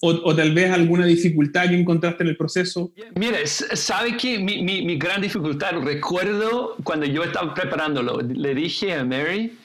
O, 0.01 0.37
tal 0.37 0.53
vez 0.53 0.71
alguna 0.71 1.07
dificultad 1.07 1.69
que 1.69 1.75
encontraste 1.75 2.23
en 2.23 2.29
el 2.29 2.37
proceso? 2.37 2.93
Mire, 3.15 3.47
¿sabe 3.47 4.17
que 4.17 4.39
mi, 4.39 4.63
mi, 4.63 4.83
mi, 4.83 4.99
gran 4.99 5.23
dificultad? 5.23 5.73
Recuerdo 5.81 6.77
cuando 6.85 7.07
yo 7.07 7.25
estaba 7.25 7.55
preparándolo, 7.55 8.21
le 8.21 8.55
dije 8.55 8.93
a 8.93 9.05
Mary, 9.05 9.57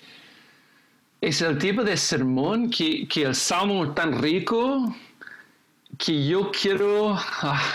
es 1.20 1.42
el 1.42 1.58
tipo 1.58 1.84
de 1.84 1.98
sermón 1.98 2.70
que, 2.70 3.08
que 3.08 3.24
el 3.24 3.36
salmo 3.36 3.84
es 3.86 3.94
tan 3.94 4.22
rico 4.22 4.96
que 5.98 6.26
yo 6.26 6.50
quiero, 6.50 7.20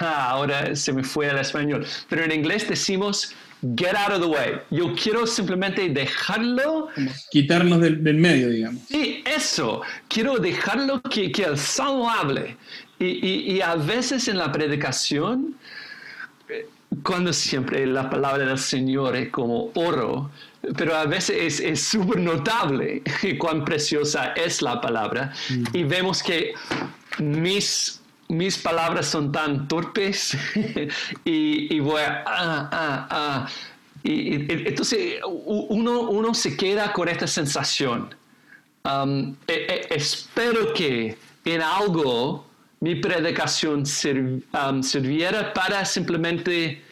ahora 0.01 0.75
se 0.75 0.93
me 0.95 1.05
fue 1.05 1.29
al 1.29 1.39
español, 1.39 1.87
pero 2.09 2.25
en 2.25 2.33
inglés 2.33 2.67
decimos 2.69 3.35
get 3.77 3.95
out 3.95 4.13
of 4.13 4.21
the 4.21 4.27
way. 4.27 4.61
Yo 4.71 4.95
quiero 4.95 5.27
simplemente 5.27 5.89
dejarlo. 5.89 6.89
quitarnos 7.31 7.81
del, 7.81 8.03
del, 8.03 8.17
medio, 8.17 8.51
digamos. 8.51 8.83
Sí, 8.89 9.16
eso. 9.37 9.83
Quiero 10.09 10.37
dejarlo 10.39 11.01
que, 11.03 11.31
que 11.33 11.45
el 11.45 11.59
salmo 11.59 12.11
hable. 12.11 12.57
Y, 12.99 13.07
y, 13.07 13.53
y, 13.53 13.61
a 13.61 13.75
veces 13.75 14.27
en 14.29 14.39
la 14.39 14.51
predicación, 14.51 15.55
cuando 17.03 17.33
siempre 17.33 17.87
la 17.87 18.09
palabra 18.09 18.47
del 18.47 18.59
Señor 18.59 19.17
es 19.17 19.29
como 19.29 19.71
oro, 19.75 20.31
pero 20.77 20.97
a 20.97 21.05
veces 21.05 21.61
es 21.61 21.83
súper 21.83 22.21
notable 22.21 23.03
cuán 23.39 23.65
preciosa 23.65 24.33
es 24.33 24.63
la 24.63 24.81
palabra. 24.81 25.33
Mm. 25.51 25.65
Y 25.77 25.85
vemos 25.85 26.23
que 26.23 26.55
mis 27.19 28.01
mis 28.29 28.59
palabras 28.59 29.07
son 29.07 29.31
tan 29.31 29.69
torpes 29.69 30.37
y, 31.25 31.79
voy 31.81 32.03
a... 32.03 32.25
Ah, 32.27 32.69
ah, 32.73 33.09
ah. 33.11 33.49
Y, 34.03 34.69
entonces 34.69 35.21
uno, 35.25 36.01
uno 36.03 36.35
se 36.35 36.57
queda 36.57 36.93
con 36.93 37.09
esta 37.09 37.27
sensación. 37.27 38.15
Um, 38.87 39.35
e, 39.49 39.67
e, 39.91 39.97
espero 39.97 40.73
que 40.73 41.19
en 41.45 41.61
algo 41.61 42.47
mi 42.81 42.95
predicación 42.95 43.83
um, 43.83 44.83
sirviera 44.83 45.53
para 45.53 45.85
simplemente 45.85 46.83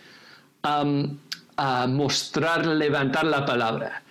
um, 0.64 1.16
mostrar, 1.88 2.66
levantar 2.66 3.24
la 3.24 3.46
palabra. 3.46 4.02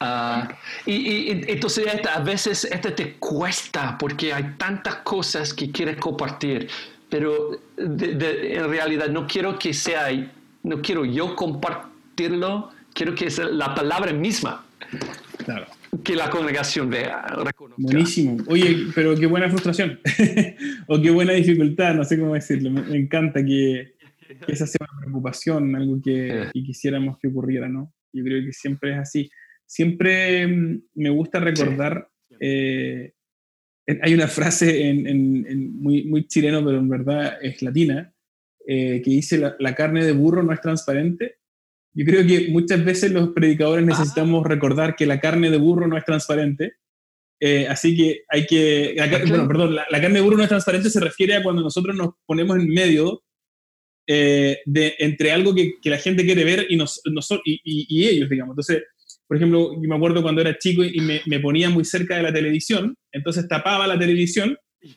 Ah, 0.00 0.48
y, 0.86 1.30
entonces 1.50 1.86
a 2.12 2.20
veces 2.20 2.64
esto 2.64 2.92
te 2.92 3.14
cuesta 3.14 3.96
porque 3.96 4.34
hay 4.34 4.54
tantas 4.58 4.96
cosas 4.96 5.54
que 5.54 5.70
quieres 5.70 5.96
compartir, 5.96 6.68
pero 7.08 7.60
en 7.76 8.68
realidad 8.68 9.08
no 9.08 9.26
quiero 9.26 9.58
que 9.58 9.72
sea, 9.72 10.08
no 10.62 10.82
quiero 10.82 11.04
yo 11.04 11.36
compartirlo, 11.36 12.70
quiero 12.92 13.14
que 13.14 13.30
sea 13.30 13.46
la 13.46 13.74
palabra 13.74 14.12
misma. 14.12 14.64
Claro. 15.44 15.66
Que 16.02 16.16
la 16.16 16.30
congregación 16.30 16.90
vea, 16.90 17.22
reconozca. 17.44 17.82
Buenísimo. 17.82 18.36
Oye, 18.48 18.86
pero 18.94 19.14
qué 19.14 19.26
buena 19.26 19.48
frustración. 19.48 20.00
o 20.88 21.00
qué 21.00 21.10
buena 21.10 21.32
dificultad, 21.34 21.94
no 21.94 22.04
sé 22.04 22.18
cómo 22.18 22.34
decirlo. 22.34 22.70
Me, 22.70 22.96
encanta 22.96 23.44
que, 23.44 23.94
esa 24.48 24.66
sea 24.66 24.86
una 24.90 25.00
preocupación, 25.00 25.76
algo 25.76 26.00
que 26.02 26.50
quisiéramos 26.52 27.18
que 27.18 27.28
ocurriera, 27.28 27.68
¿no? 27.68 27.92
Yo 28.12 28.24
creo 28.24 28.44
que 28.44 28.52
siempre 28.52 28.92
es 28.92 28.98
así. 28.98 29.30
Siempre 29.66 30.46
mm, 30.46 30.82
me 30.94 31.10
gusta 31.10 31.40
recordar 31.40 32.08
eh, 32.40 33.12
hay 34.02 34.14
una 34.14 34.28
frase 34.28 34.88
en, 34.88 35.80
muy, 35.80 36.04
muy 36.04 36.26
chileno, 36.26 36.64
pero 36.64 36.78
en 36.78 36.88
verdad 36.88 37.38
es 37.42 37.62
latina, 37.62 38.12
eh, 38.66 39.02
que 39.02 39.10
dice 39.10 39.38
la, 39.38 39.74
carne 39.74 40.04
de 40.04 40.12
burro 40.12 40.42
no 40.42 40.52
es 40.52 40.60
transparente. 40.60 41.38
Yo 41.94 42.04
creo 42.04 42.26
que 42.26 42.48
muchas 42.48 42.84
veces 42.84 43.12
los 43.12 43.30
predicadores 43.30 43.86
necesitamos 43.86 44.44
ah. 44.44 44.48
recordar 44.48 44.96
que 44.96 45.06
la 45.06 45.20
carne 45.20 45.50
de 45.50 45.58
burro 45.58 45.86
no 45.86 45.96
es 45.96 46.04
transparente. 46.04 46.74
Eh, 47.40 47.66
así 47.68 47.96
que 47.96 48.22
hay 48.28 48.46
que... 48.46 48.96
bueno, 49.28 49.46
perdón, 49.46 49.74
la, 49.74 50.00
carne 50.00 50.16
de 50.16 50.20
burro 50.20 50.36
no 50.36 50.42
es 50.42 50.48
transparente 50.48 50.90
se 50.90 51.00
refiere 51.00 51.34
a 51.34 51.42
cuando 51.42 51.62
nosotros 51.62 51.94
nos 51.94 52.14
ponemos 52.26 52.56
en 52.56 52.68
medio 52.68 53.22
de, 54.06 54.62
entre 54.98 55.32
algo 55.32 55.54
que, 55.54 55.74
que, 55.80 55.90
la 55.90 55.98
gente 55.98 56.24
quiere 56.24 56.44
ver 56.44 56.66
y, 56.68 56.76
nos, 56.76 57.00
y, 57.44 57.60
y, 57.64 58.06
ellos, 58.06 58.28
digamos. 58.28 58.52
Entonces, 58.52 58.82
por 59.26 59.36
ejemplo, 59.36 59.72
yo 59.74 59.88
me 59.88 59.96
acuerdo 59.96 60.22
cuando 60.22 60.40
era 60.40 60.58
chico 60.58 60.84
y 60.84 61.00
me, 61.00 61.22
me, 61.26 61.40
ponía 61.40 61.70
muy 61.70 61.84
cerca 61.84 62.16
de 62.16 62.22
la 62.22 62.32
televisión, 62.32 62.96
entonces 63.12 63.48
tapaba 63.48 63.86
la 63.86 63.98
televisión, 63.98 64.56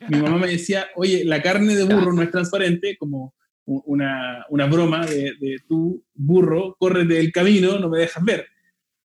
mi 0.09 0.19
mamá 0.21 0.37
me 0.37 0.47
decía, 0.47 0.89
oye, 0.95 1.23
la 1.23 1.41
carne 1.41 1.75
de 1.75 1.85
burro 1.85 2.11
no 2.11 2.21
es 2.21 2.31
transparente, 2.31 2.97
como 2.97 3.33
una, 3.67 4.45
una 4.49 4.65
broma 4.65 5.05
de, 5.05 5.33
de 5.39 5.57
tu 5.67 6.03
burro, 6.13 6.75
corre 6.79 7.05
del 7.05 7.31
camino, 7.31 7.77
no 7.77 7.89
me 7.89 7.99
dejas 7.99 8.23
ver. 8.23 8.47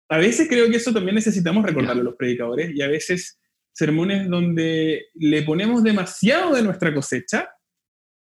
A 0.08 0.18
veces 0.18 0.46
creo 0.48 0.68
que 0.68 0.76
eso 0.76 0.92
también 0.92 1.14
necesitamos 1.14 1.64
recordarlo 1.64 2.02
a 2.02 2.04
los 2.04 2.16
predicadores 2.16 2.70
y 2.74 2.82
a 2.82 2.88
veces 2.88 3.40
sermones 3.72 4.28
donde 4.28 5.06
le 5.14 5.42
ponemos 5.42 5.82
demasiado 5.82 6.54
de 6.54 6.62
nuestra 6.62 6.94
cosecha, 6.94 7.48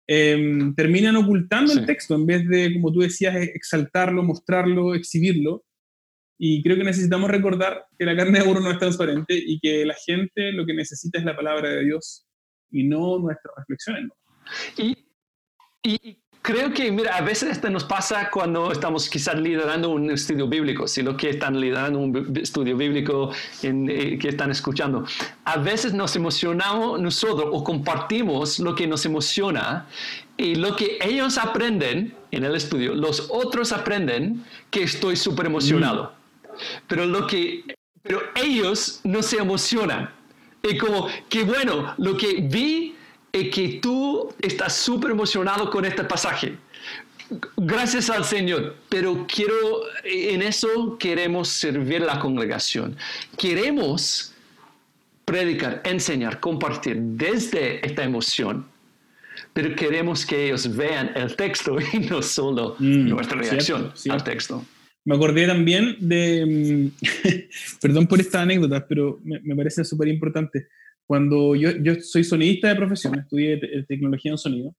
em, 0.09 0.75
terminan 0.75 1.17
ocultando 1.17 1.73
el 1.73 1.87
texto 1.87 2.15
en 2.15 2.27
vez 2.27 2.49
de, 2.49 2.73
como 2.75 2.93
tú 2.93 3.01
decías, 3.01 3.37
exaltarlo, 3.37 4.23
mostrarlo, 4.23 4.95
exhibirlo. 4.95 5.65
Y 6.39 6.63
creo 6.63 6.77
que 6.77 6.85
necesitamos 6.85 7.31
recordar 7.31 7.87
que 7.99 8.05
la 8.05 8.17
carne 8.17 8.41
de 8.41 8.45
burro 8.45 8.61
no 8.61 8.71
es 8.71 8.79
transparente 8.79 9.35
y 9.35 9.59
que 9.61 9.87
la 9.87 9.95
gente 9.95 10.53
lo 10.53 10.67
que 10.67 10.75
necesita 10.75 11.19
es 11.19 11.25
la 11.25 11.37
palabra 11.37 11.71
de 11.71 11.85
Dios 11.85 12.27
y 12.71 12.85
no 12.85 13.19
nuestras 13.19 13.55
reflexiones. 13.57 14.11
Y, 14.77 15.06
y, 15.87 16.17
creo 16.47 16.73
que, 16.73 16.93
mira, 16.93 17.17
a 17.17 17.23
veces 17.23 17.51
esto 17.51 17.69
nos 17.71 17.83
pasa 17.83 18.31
cuando 18.31 18.71
estamos 18.71 19.09
quizás 19.09 19.35
liderando 19.35 19.91
un 19.91 20.13
estudio 20.13 20.47
bíblico, 20.47 20.87
si 20.87 21.03
lo 21.03 21.17
que 21.17 21.31
están 21.31 21.61
liderando 21.61 21.99
un 21.99 22.39
estudio 22.41 22.77
bíblico 22.77 23.33
en, 23.63 23.91
eh, 23.91 24.17
que 24.17 24.29
están 24.29 24.53
escuchando. 24.53 25.05
A 25.45 25.57
veces 25.57 25.93
nos 25.93 26.15
emocionamos 26.15 27.01
nosotros 27.01 27.49
o 27.53 27.65
compartimos 27.65 28.61
lo 28.61 28.77
que 28.77 28.87
nos 28.87 29.05
emociona 29.05 29.87
y 30.37 30.55
lo 30.55 30.77
que 30.77 30.99
ellos 31.01 31.37
aprenden 31.37 32.15
en 32.31 32.45
el 32.45 32.55
estudio, 32.55 32.95
los 32.95 33.27
otros 33.31 33.73
aprenden 33.73 34.45
que 34.71 34.85
estoy 34.85 35.17
súper 35.17 35.47
emocionado. 35.47 36.13
Mm. 36.13 36.57
Pero 36.87 37.07
lo 37.07 37.27
que, 37.27 37.65
pero 38.03 38.21
ellos 38.37 39.01
no 39.03 39.21
se 39.23 39.39
emocionan. 39.39 40.11
Es 40.63 40.81
como, 40.81 41.09
que 41.29 41.43
bueno, 41.43 41.95
lo 41.99 42.17
que 42.17 42.35
vi 42.41 42.96
es 43.41 43.55
que 43.55 43.79
tú 43.81 44.33
estás 44.41 44.75
súper 44.77 45.11
emocionado 45.11 45.71
con 45.71 45.85
este 45.85 46.05
pasaje. 46.05 46.57
Gracias 47.57 48.09
al 48.09 48.25
Señor, 48.25 48.77
pero 48.89 49.27
quiero, 49.27 49.83
en 50.05 50.43
eso 50.43 50.97
queremos 50.99 51.49
servir 51.49 52.03
la 52.03 52.19
congregación. 52.19 52.97
Queremos 53.37 54.33
predicar, 55.25 55.83
enseñar, 55.85 56.39
compartir 56.39 56.97
desde 56.99 57.85
esta 57.85 58.05
emoción, 58.05 58.65
pero 59.53 59.75
queremos 59.75 60.25
que 60.25 60.47
ellos 60.47 60.75
vean 60.75 61.11
el 61.17 61.35
texto 61.35 61.77
y 61.93 61.99
no 61.99 62.23
solo 62.23 62.77
mm, 62.79 63.09
nuestra 63.09 63.39
reacción 63.39 63.93
al 64.09 64.23
texto. 64.23 64.65
Me 65.05 65.15
acordé 65.15 65.47
también 65.47 65.97
de, 66.01 66.91
perdón 67.81 68.07
por 68.07 68.21
esta 68.21 68.43
anécdota, 68.43 68.87
pero 68.89 69.21
me, 69.23 69.55
parece 69.55 69.85
súper 69.85 70.09
importante. 70.09 70.69
Cuando 71.07 71.55
yo, 71.55 71.71
yo 71.83 71.95
soy 72.01 72.25
sonidista 72.25 72.69
de 72.69 72.77
profesión, 72.77 73.19
estudié 73.19 73.61
tecnología 73.87 74.33
en 74.33 74.39
sonido, 74.39 74.75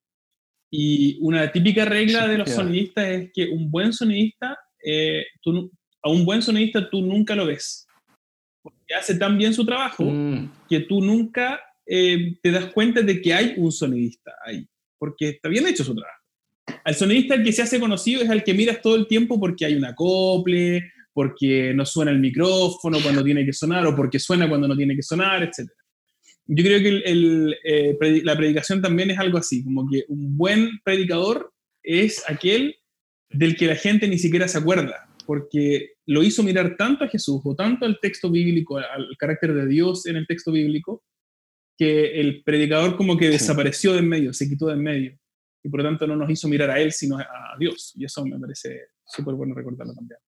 y 0.70 1.18
una 1.22 1.52
típica 1.52 1.86
regla 1.86 2.28
de 2.28 2.38
los 2.38 2.50
sonidistas 2.50 3.08
es 3.08 3.32
que 3.34 3.48
un 3.48 3.72
buen 3.72 3.94
sonidista, 3.94 4.58
eh, 4.84 5.26
tú, 5.42 5.72
a 6.04 6.10
un 6.10 6.26
buen 6.26 6.42
sonidista 6.42 6.90
tú 6.90 7.02
nunca 7.02 7.36
lo 7.36 7.46
ves, 7.46 7.88
porque 8.62 8.94
hace 8.94 9.16
tan 9.16 9.38
bien 9.38 9.54
su 9.54 9.66
trabajo 9.66 10.04
mm. 10.04 10.52
que 10.70 10.82
tú 10.82 11.02
nunca 11.02 11.62
eh, 11.86 12.38
te 12.42 12.52
das 12.52 12.66
cuenta 12.74 13.02
de 13.02 13.22
que 13.22 13.34
hay 13.34 13.54
un 13.56 13.72
sonidista 13.72 14.34
ahí, 14.46 14.68
porque 15.00 15.30
está 15.30 15.48
bien 15.48 15.66
hecho 15.68 15.86
su 15.86 15.96
trabajo. 15.96 16.18
Al 16.84 16.96
sonidista 16.96 17.36
el 17.36 17.46
que 17.46 17.54
se 17.54 17.62
hace 17.62 17.80
conocido 17.80 18.22
es 18.22 18.30
el 18.30 18.44
que 18.44 18.54
miras 18.54 18.82
todo 18.82 18.98
el 18.98 19.08
tiempo 19.08 19.40
porque 19.40 19.66
hay 19.66 19.76
un 19.76 19.86
acople, 19.86 20.92
porque 21.14 21.74
no 21.74 21.86
suena 21.86 22.12
el 22.12 22.20
micrófono 22.20 23.00
cuando 23.02 23.24
tiene 23.24 23.46
que 23.46 23.54
sonar 23.54 23.88
o 23.88 23.96
porque 23.96 24.20
suena 24.20 24.50
cuando 24.50 24.68
no 24.68 24.76
tiene 24.76 24.96
que 24.96 25.02
sonar, 25.02 25.44
etc. 25.44 25.72
Yo 26.48 26.64
creo 26.64 26.80
que 26.80 27.02
eh, 27.06 28.22
la 28.24 28.36
predicación 28.38 28.82
también 28.82 29.12
es 29.12 29.20
algo 29.20 29.38
así, 29.38 29.64
como 29.64 29.90
que 29.90 30.06
un 30.08 30.38
buen 30.38 30.80
predicador 30.84 31.52
es 31.84 32.24
aquel 32.28 32.76
del 33.30 33.56
que 33.56 33.68
la 33.68 33.76
gente 33.76 34.08
ni 34.08 34.18
siquiera 34.18 34.48
se 34.48 34.58
acuerda, 34.58 35.10
porque 35.26 35.94
lo 36.06 36.24
hizo 36.24 36.44
mirar 36.44 36.78
tanto 36.78 37.04
a 37.04 37.10
Jesús 37.10 37.42
o 37.44 37.56
tanto 37.56 37.86
al 37.86 38.00
texto 38.00 38.32
bíblico, 38.32 38.78
al 38.78 39.10
carácter 39.20 39.54
de 39.54 39.68
Dios 39.68 40.06
en 40.06 40.16
el 40.16 40.26
texto 40.26 40.52
bíblico, 40.52 41.04
que 41.78 42.20
el 42.20 42.44
predicador 42.44 42.96
como 42.96 43.18
que 43.18 43.30
desapareció 43.30 43.94
de 43.94 44.00
en 44.00 44.10
medio, 44.10 44.34
se 44.34 44.48
quitó 44.48 44.68
de 44.68 44.74
en 44.74 44.84
medio 44.84 45.20
y 45.64 45.70
por 45.70 45.82
lo 45.82 45.90
tanto 45.90 46.08
no 46.08 46.16
nos 46.16 46.30
hizo 46.30 46.48
mirar 46.48 46.70
a 46.70 46.80
Él, 46.80 46.92
sino 46.94 47.18
a 47.18 47.56
Dios. 47.60 47.94
Y 47.96 48.06
eso 48.06 48.26
me 48.26 48.40
parece 48.40 48.88
súper 49.06 49.36
bueno 49.36 49.54
recordarlo 49.54 49.94
también. 49.94 50.20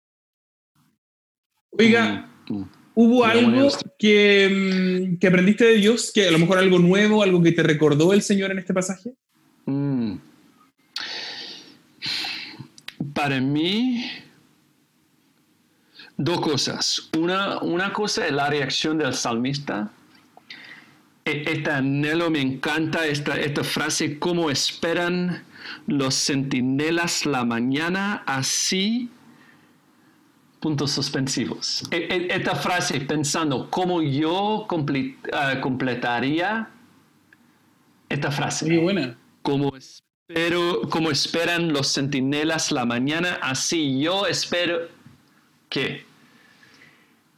Oiga, 1.72 2.30
mm, 2.50 2.56
mm. 2.56 2.70
¿Hubo 2.96 3.26
algo 3.26 3.70
que, 3.98 5.10
mm, 5.12 5.18
que, 5.18 5.28
aprendiste 5.28 5.66
de 5.66 5.76
Dios, 5.76 6.12
que 6.14 6.28
a 6.28 6.32
lo 6.32 6.40
mejor 6.40 6.58
algo 6.58 6.80
nuevo, 6.80 7.24
algo 7.24 7.42
que 7.42 7.52
te 7.52 7.64
recordó 7.64 8.14
el 8.14 8.22
Señor 8.22 8.52
en 8.52 8.60
este 8.60 8.74
pasaje? 8.74 9.14
Para 13.14 13.40
mí, 13.40 14.04
dos 16.18 16.42
cosas. 16.42 17.10
Una, 17.18 17.60
una 17.62 17.94
cosa 17.94 18.26
es 18.26 18.34
la 18.34 18.50
reacción 18.50 18.98
del 18.98 19.14
salmista 19.14 19.92
este 21.32 21.70
anhelo 21.70 22.30
me 22.30 22.42
encanta, 22.42 23.06
esta, 23.06 23.40
esta 23.40 23.64
frase, 23.64 24.20
cómo 24.20 24.50
esperan 24.50 25.44
los 25.88 26.16
centinelas 26.16 27.26
la 27.26 27.46
mañana, 27.46 28.24
así, 28.26 29.10
puntos 30.60 30.92
suspensivos. 30.92 31.84
E, 31.92 31.98
e, 31.98 32.36
esta 32.36 32.56
frase, 32.56 33.00
pensando 33.02 33.70
cómo 33.70 34.02
yo 34.02 34.68
ah, 35.34 35.60
completaría 35.62 36.70
esta 38.10 38.32
frase. 38.32 38.66
Muy 38.66 38.78
buena. 38.78 39.18
Como, 39.42 39.74
espero, 39.76 40.82
como 40.90 41.12
esperan 41.12 41.72
los 41.72 41.94
centinelas 41.94 42.72
la 42.72 42.86
mañana, 42.86 43.40
así 43.42 44.02
yo 44.02 44.26
espero 44.26 44.88
que. 45.70 46.06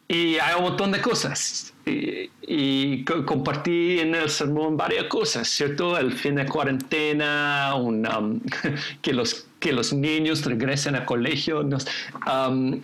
Y 0.08 0.38
hay 0.40 0.56
un 0.58 0.64
montón 0.64 0.92
de 0.92 1.02
cosas 1.02 1.71
y, 1.86 3.04
compartí 3.04 4.00
en 4.00 4.16
el 4.16 4.30
sermón 4.30 4.78
varias 4.78 5.06
cosas, 5.06 5.48
¿cierto? 5.48 5.98
El 5.98 6.14
fin 6.14 6.36
de 6.36 6.46
cuarentena, 6.46 7.74
um, 7.76 8.40
que, 9.02 9.14
los, 9.14 9.48
que 9.60 9.74
los 9.74 9.94
niños 9.94 10.46
regresen 10.46 10.96
al 10.96 11.06
colegio, 11.06 11.62
um, 11.62 12.82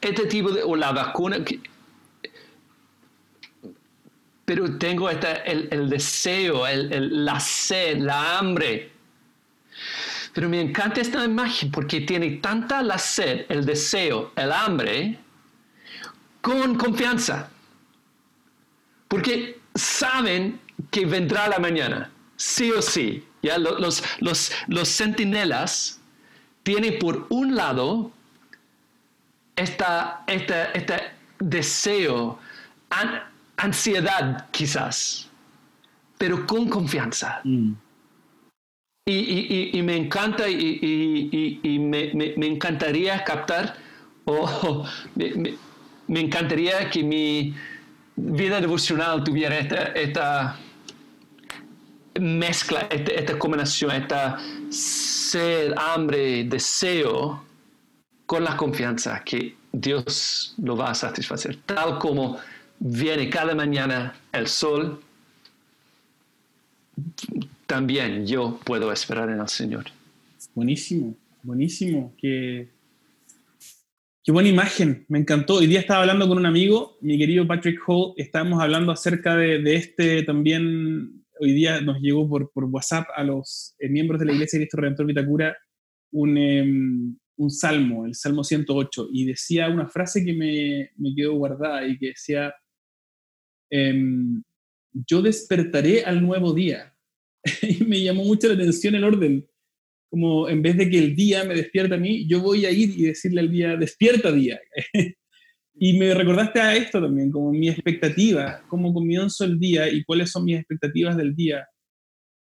este 0.00 0.26
tipo 0.26 0.50
de, 0.50 0.62
o 0.62 0.76
la 0.76 0.92
vacuna. 0.92 1.38
pero 4.44 4.76
tengo 4.76 5.08
el, 5.08 5.68
el, 5.70 5.88
deseo, 5.88 6.66
el, 6.66 7.24
la 7.24 7.38
sed, 7.38 7.98
la 7.98 8.38
hambre. 8.38 8.90
Pero 10.34 10.48
me 10.48 10.60
encanta 10.60 11.00
esta 11.00 11.24
imagen 11.24 11.70
porque 11.70 12.00
tiene 12.00 12.30
tanta 12.38 12.82
la 12.82 12.98
sed, 12.98 13.46
el 13.48 13.64
deseo, 13.64 14.32
el 14.34 14.50
hambre, 14.50 15.18
con 16.40 16.74
confianza 16.74 17.50
porque 19.12 19.60
saben 19.74 20.58
que 20.90 21.04
vendrá 21.04 21.46
la 21.46 21.58
mañana, 21.58 22.10
sí 22.36 22.70
o 22.70 22.80
sí. 22.80 23.22
¿ya? 23.42 23.58
Los, 23.58 24.02
los, 24.20 24.52
los, 24.68 24.88
centinelas 24.88 26.00
tienen 26.62 26.98
por 26.98 27.26
un 27.28 27.54
lado 27.54 28.10
esta, 29.54 30.24
este 30.26 31.10
deseo, 31.40 32.38
ansiedad 33.58 34.48
quizás, 34.50 35.28
pero 36.16 36.46
con 36.46 36.70
confianza. 36.70 37.42
Mm. 37.44 37.72
y, 39.04 39.82
me 39.82 39.94
encanta 39.94 40.48
y, 40.48 41.78
me, 41.78 42.46
encantaría 42.46 43.22
captar 43.24 43.76
o 44.24 44.86
me, 45.16 46.20
encantaría 46.20 46.88
que 46.88 47.02
mi 47.02 47.54
vida 48.16 48.60
devocional 48.60 49.24
tuviera 49.24 49.58
esta, 49.58 50.56
mezcla, 52.20 52.80
esta, 52.90 53.12
esta, 53.12 53.38
combinación, 53.38 53.90
esta 53.92 54.38
sed, 54.70 55.72
hambre, 55.76 56.44
deseo 56.44 57.42
con 58.26 58.44
la 58.44 58.56
confianza 58.56 59.22
que 59.24 59.56
Dios 59.72 60.54
lo 60.62 60.76
va 60.76 60.90
a 60.90 60.94
satisfacer, 60.94 61.56
tal 61.64 61.98
como 61.98 62.38
viene 62.78 63.30
cada 63.30 63.54
mañana 63.54 64.14
el 64.32 64.46
sol 64.46 65.00
también 67.66 68.26
yo 68.26 68.60
puedo 68.64 68.92
esperar 68.92 69.30
en 69.30 69.40
el 69.40 69.48
Señor. 69.48 69.86
Buenísimo, 70.54 71.14
buenísimo. 71.42 72.12
Qué, 72.18 72.68
qué 74.24 74.30
buena 74.30 74.48
imagen, 74.48 75.04
me 75.08 75.18
encantó. 75.18 75.56
Hoy 75.56 75.66
día 75.66 75.80
estaba 75.80 76.02
hablando 76.02 76.28
con 76.28 76.38
un 76.38 76.46
amigo, 76.46 76.96
mi 77.00 77.18
querido 77.18 77.46
Patrick 77.46 77.80
Hall, 77.86 78.14
estábamos 78.16 78.62
hablando 78.62 78.92
acerca 78.92 79.36
de, 79.36 79.74
este 79.74 80.22
también, 80.22 81.24
hoy 81.40 81.52
día 81.52 81.80
nos 81.80 82.00
llegó 82.00 82.28
por, 82.28 82.50
WhatsApp 82.54 83.08
a 83.16 83.24
los 83.24 83.74
eh, 83.78 83.88
miembros 83.88 84.20
de 84.20 84.26
la 84.26 84.32
Iglesia 84.32 84.58
de 84.58 84.66
Cristo 84.66 84.76
Redentor 84.76 85.06
Vitacura 85.06 85.56
un, 86.12 86.38
em, 86.38 87.16
un 87.36 87.50
salmo, 87.50 88.06
el 88.06 88.14
Salmo 88.14 88.44
108, 88.44 89.08
y 89.12 89.26
decía 89.26 89.68
una 89.68 89.88
frase 89.88 90.24
que 90.24 90.32
me, 90.34 90.90
me 90.96 91.14
quedó 91.16 91.34
guardada 91.34 91.84
y 91.86 91.98
que 91.98 92.08
decía, 92.08 92.54
em, 93.70 94.42
yo 94.92 95.20
despertaré 95.20 96.04
al 96.04 96.22
nuevo 96.22 96.52
día 96.52 96.94
y 97.62 97.82
me 97.84 98.00
llamó 98.00 98.24
mucho 98.24 98.46
la 98.46 98.54
atención 98.54 98.94
el 98.94 99.04
orden. 99.04 99.48
Como 100.12 100.46
en 100.46 100.60
vez 100.60 100.76
de 100.76 100.90
que 100.90 100.98
el 100.98 101.16
día 101.16 101.42
me 101.42 101.54
despierta 101.54 101.94
a 101.94 101.98
mí, 101.98 102.26
yo 102.28 102.42
voy 102.42 102.66
a 102.66 102.70
ir 102.70 102.90
y 102.90 103.04
decirle 103.04 103.40
al 103.40 103.50
día, 103.50 103.76
despierta 103.78 104.30
día. 104.30 104.60
y 105.74 105.98
me 105.98 106.12
recordaste 106.12 106.60
a 106.60 106.76
esto 106.76 107.00
también, 107.00 107.30
como 107.30 107.50
mi 107.50 107.70
expectativa, 107.70 108.62
cómo 108.68 108.92
comienzo 108.92 109.46
el 109.46 109.58
día 109.58 109.90
y 109.90 110.04
cuáles 110.04 110.30
son 110.30 110.44
mis 110.44 110.58
expectativas 110.58 111.16
del 111.16 111.34
día. 111.34 111.66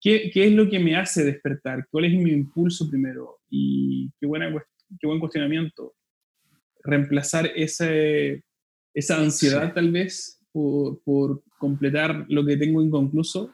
¿Qué, 0.00 0.30
qué 0.32 0.46
es 0.46 0.52
lo 0.52 0.70
que 0.70 0.78
me 0.78 0.94
hace 0.94 1.24
despertar? 1.24 1.88
¿Cuál 1.90 2.04
es 2.04 2.12
mi 2.12 2.30
impulso 2.30 2.88
primero? 2.88 3.40
Y 3.50 4.12
qué, 4.20 4.28
buena, 4.28 4.48
qué 5.00 5.06
buen 5.08 5.18
cuestionamiento. 5.18 5.96
Reemplazar 6.84 7.50
ese, 7.56 8.44
esa 8.94 9.18
ansiedad 9.18 9.74
tal 9.74 9.90
vez 9.90 10.40
por, 10.52 11.02
por 11.02 11.42
completar 11.58 12.26
lo 12.28 12.46
que 12.46 12.56
tengo 12.56 12.80
inconcluso 12.80 13.50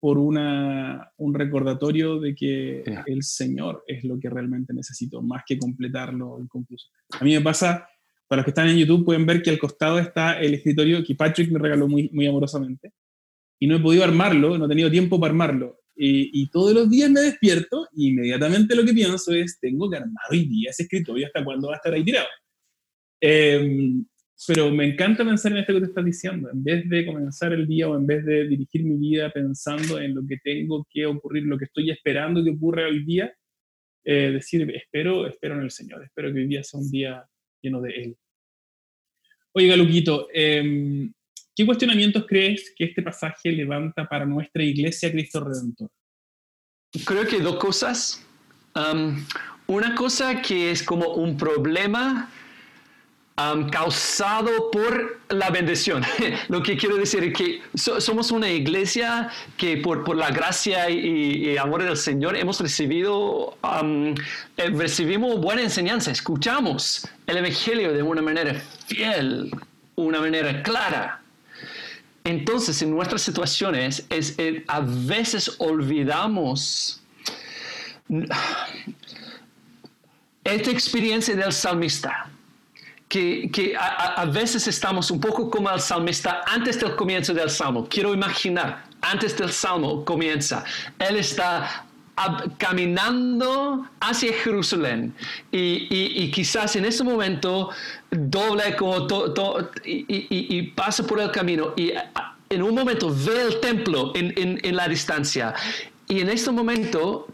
por 0.00 0.18
una, 0.18 1.12
un 1.16 1.34
recordatorio 1.34 2.20
de 2.20 2.34
que 2.34 2.84
el 3.06 3.22
Señor 3.22 3.84
es 3.86 4.04
lo 4.04 4.18
que 4.18 4.30
realmente 4.30 4.72
necesito, 4.72 5.22
más 5.22 5.42
que 5.46 5.58
completarlo 5.58 6.38
inconcluso. 6.40 6.88
A 7.18 7.24
mí 7.24 7.34
me 7.34 7.40
pasa, 7.40 7.88
para 8.28 8.40
los 8.40 8.44
que 8.44 8.50
están 8.50 8.68
en 8.68 8.78
YouTube 8.78 9.04
pueden 9.04 9.26
ver 9.26 9.42
que 9.42 9.50
al 9.50 9.58
costado 9.58 9.98
está 9.98 10.40
el 10.40 10.54
escritorio 10.54 11.02
que 11.02 11.14
Patrick 11.14 11.50
me 11.50 11.58
regaló 11.58 11.88
muy, 11.88 12.08
muy 12.12 12.26
amorosamente, 12.26 12.92
y 13.58 13.66
no 13.66 13.76
he 13.76 13.80
podido 13.80 14.04
armarlo, 14.04 14.56
no 14.56 14.66
he 14.66 14.68
tenido 14.68 14.90
tiempo 14.90 15.18
para 15.18 15.32
armarlo. 15.32 15.80
Y, 16.00 16.48
todos 16.50 16.72
los 16.72 16.88
días 16.88 17.10
me 17.10 17.20
despierto 17.22 17.88
y 17.92 18.10
inmediatamente 18.10 18.76
lo 18.76 18.84
que 18.84 18.94
pienso 18.94 19.32
es, 19.32 19.58
tengo 19.58 19.90
que 19.90 19.96
armar 19.96 20.22
hoy 20.30 20.46
día 20.46 20.70
ese 20.70 20.84
escritorio 20.84 21.26
hasta 21.26 21.44
cuándo 21.44 21.66
va 21.66 21.74
a 21.74 21.76
estar 21.78 21.92
ahí 21.92 22.04
tirado. 22.04 22.28
Eh, 23.20 24.04
pero 24.46 24.70
me 24.70 24.86
encanta 24.86 25.24
pensar 25.24 25.52
en 25.52 25.58
esto 25.58 25.74
que 25.74 25.80
te 25.80 25.86
estás 25.86 26.04
diciendo. 26.04 26.48
En 26.50 26.62
vez 26.62 26.88
de 26.88 27.04
comenzar 27.04 27.52
el 27.52 27.66
día 27.66 27.88
o 27.88 27.96
en 27.96 28.06
vez 28.06 28.24
de 28.24 28.46
dirigir 28.46 28.84
mi 28.84 28.96
vida 28.96 29.30
pensando 29.30 29.98
en 29.98 30.14
lo 30.14 30.24
que 30.26 30.36
tengo 30.38 30.86
que 30.90 31.06
ocurrir, 31.06 31.44
lo 31.44 31.58
que 31.58 31.64
estoy 31.64 31.90
esperando 31.90 32.44
que 32.44 32.50
ocurra 32.50 32.86
hoy 32.86 33.04
día, 33.04 33.34
eh, 34.04 34.30
decir, 34.32 34.70
espero, 34.74 35.26
espero 35.26 35.56
en 35.56 35.62
el 35.62 35.70
Señor, 35.70 36.04
espero 36.04 36.32
que 36.32 36.40
hoy 36.40 36.46
día 36.46 36.62
sea 36.62 36.80
un 36.80 36.90
día 36.90 37.24
lleno 37.60 37.80
de 37.80 37.90
Él. 37.90 38.16
Oiga, 39.52 39.76
Luquito, 39.76 40.28
em, 40.32 41.12
¿qué 41.56 41.66
cuestionamientos 41.66 42.24
crees 42.26 42.72
que 42.76 42.84
este 42.84 43.02
pasaje 43.02 43.50
levanta 43.50 44.08
para 44.08 44.24
nuestra 44.24 44.62
iglesia 44.62 45.10
Cristo 45.10 45.40
Redentor? 45.40 45.90
Creo 47.04 47.26
que 47.26 47.40
dos 47.40 47.56
cosas. 47.56 48.24
una 49.66 49.94
cosa 49.96 50.40
que 50.40 50.70
es 50.70 50.84
como 50.84 51.14
un 51.14 51.36
problema 51.36 52.30
causado 53.70 54.70
por 54.70 55.20
la 55.28 55.50
bendición. 55.50 56.02
Lo 56.48 56.62
que 56.62 56.76
quiero 56.76 56.96
decir 56.96 57.22
es 57.22 57.34
que 57.34 57.62
somos 57.74 58.32
una 58.32 58.50
iglesia 58.50 59.30
que 59.56 59.76
por, 59.76 60.02
por 60.02 60.16
la 60.16 60.30
gracia 60.30 60.90
y, 60.90 61.56
amor 61.56 61.84
del 61.84 61.96
Señor 61.96 62.36
hemos 62.36 62.60
recibido, 62.60 63.56
eh, 64.56 64.70
recibimos 64.70 65.40
buena 65.40 65.62
enseñanza, 65.62 66.10
escuchamos 66.10 67.06
el 67.26 67.36
Evangelio 67.36 67.92
de 67.92 68.02
una 68.02 68.22
manera 68.22 68.60
fiel, 68.86 69.50
una 69.94 70.20
manera 70.20 70.62
clara. 70.62 71.20
Entonces, 72.24 72.82
en 72.82 72.90
nuestras 72.90 73.22
situaciones, 73.22 74.04
es, 74.10 74.34
eh, 74.38 74.64
a 74.66 74.80
veces 74.80 75.54
olvidamos 75.58 77.00
esta 80.44 80.70
experiencia 80.70 81.36
del 81.36 81.52
salmista 81.52 82.28
que, 83.08 83.74
a, 83.78 84.24
veces 84.26 84.66
estamos 84.68 85.10
un 85.10 85.20
poco 85.20 85.50
como 85.50 85.70
el 85.70 85.80
salmista 85.80 86.42
antes 86.46 86.78
del 86.78 86.94
comienzo 86.94 87.32
del 87.32 87.50
salmo. 87.50 87.86
Quiero 87.88 88.12
imaginar, 88.12 88.84
antes 89.00 89.36
del 89.36 89.50
salmo 89.50 90.04
comienza, 90.04 90.64
él 90.98 91.16
está 91.16 91.86
caminando 92.58 93.86
hacia 94.00 94.32
Jerusalén 94.32 95.14
y, 95.52 96.30
quizás 96.32 96.74
en 96.76 96.84
ese 96.84 97.04
momento 97.04 97.70
doble 98.10 98.74
como 98.76 99.06
y, 99.84 100.62
pasa 100.72 101.04
por 101.04 101.20
el 101.20 101.30
camino 101.30 101.74
y 101.76 101.92
en 102.50 102.62
un 102.62 102.74
momento 102.74 103.14
ve 103.14 103.42
el 103.42 103.60
templo 103.60 104.12
en, 104.16 104.32
en 104.36 104.76
la 104.76 104.88
distancia 104.88 105.54
y 106.08 106.20
en 106.20 106.28
ese 106.28 106.50
momento 106.50 107.28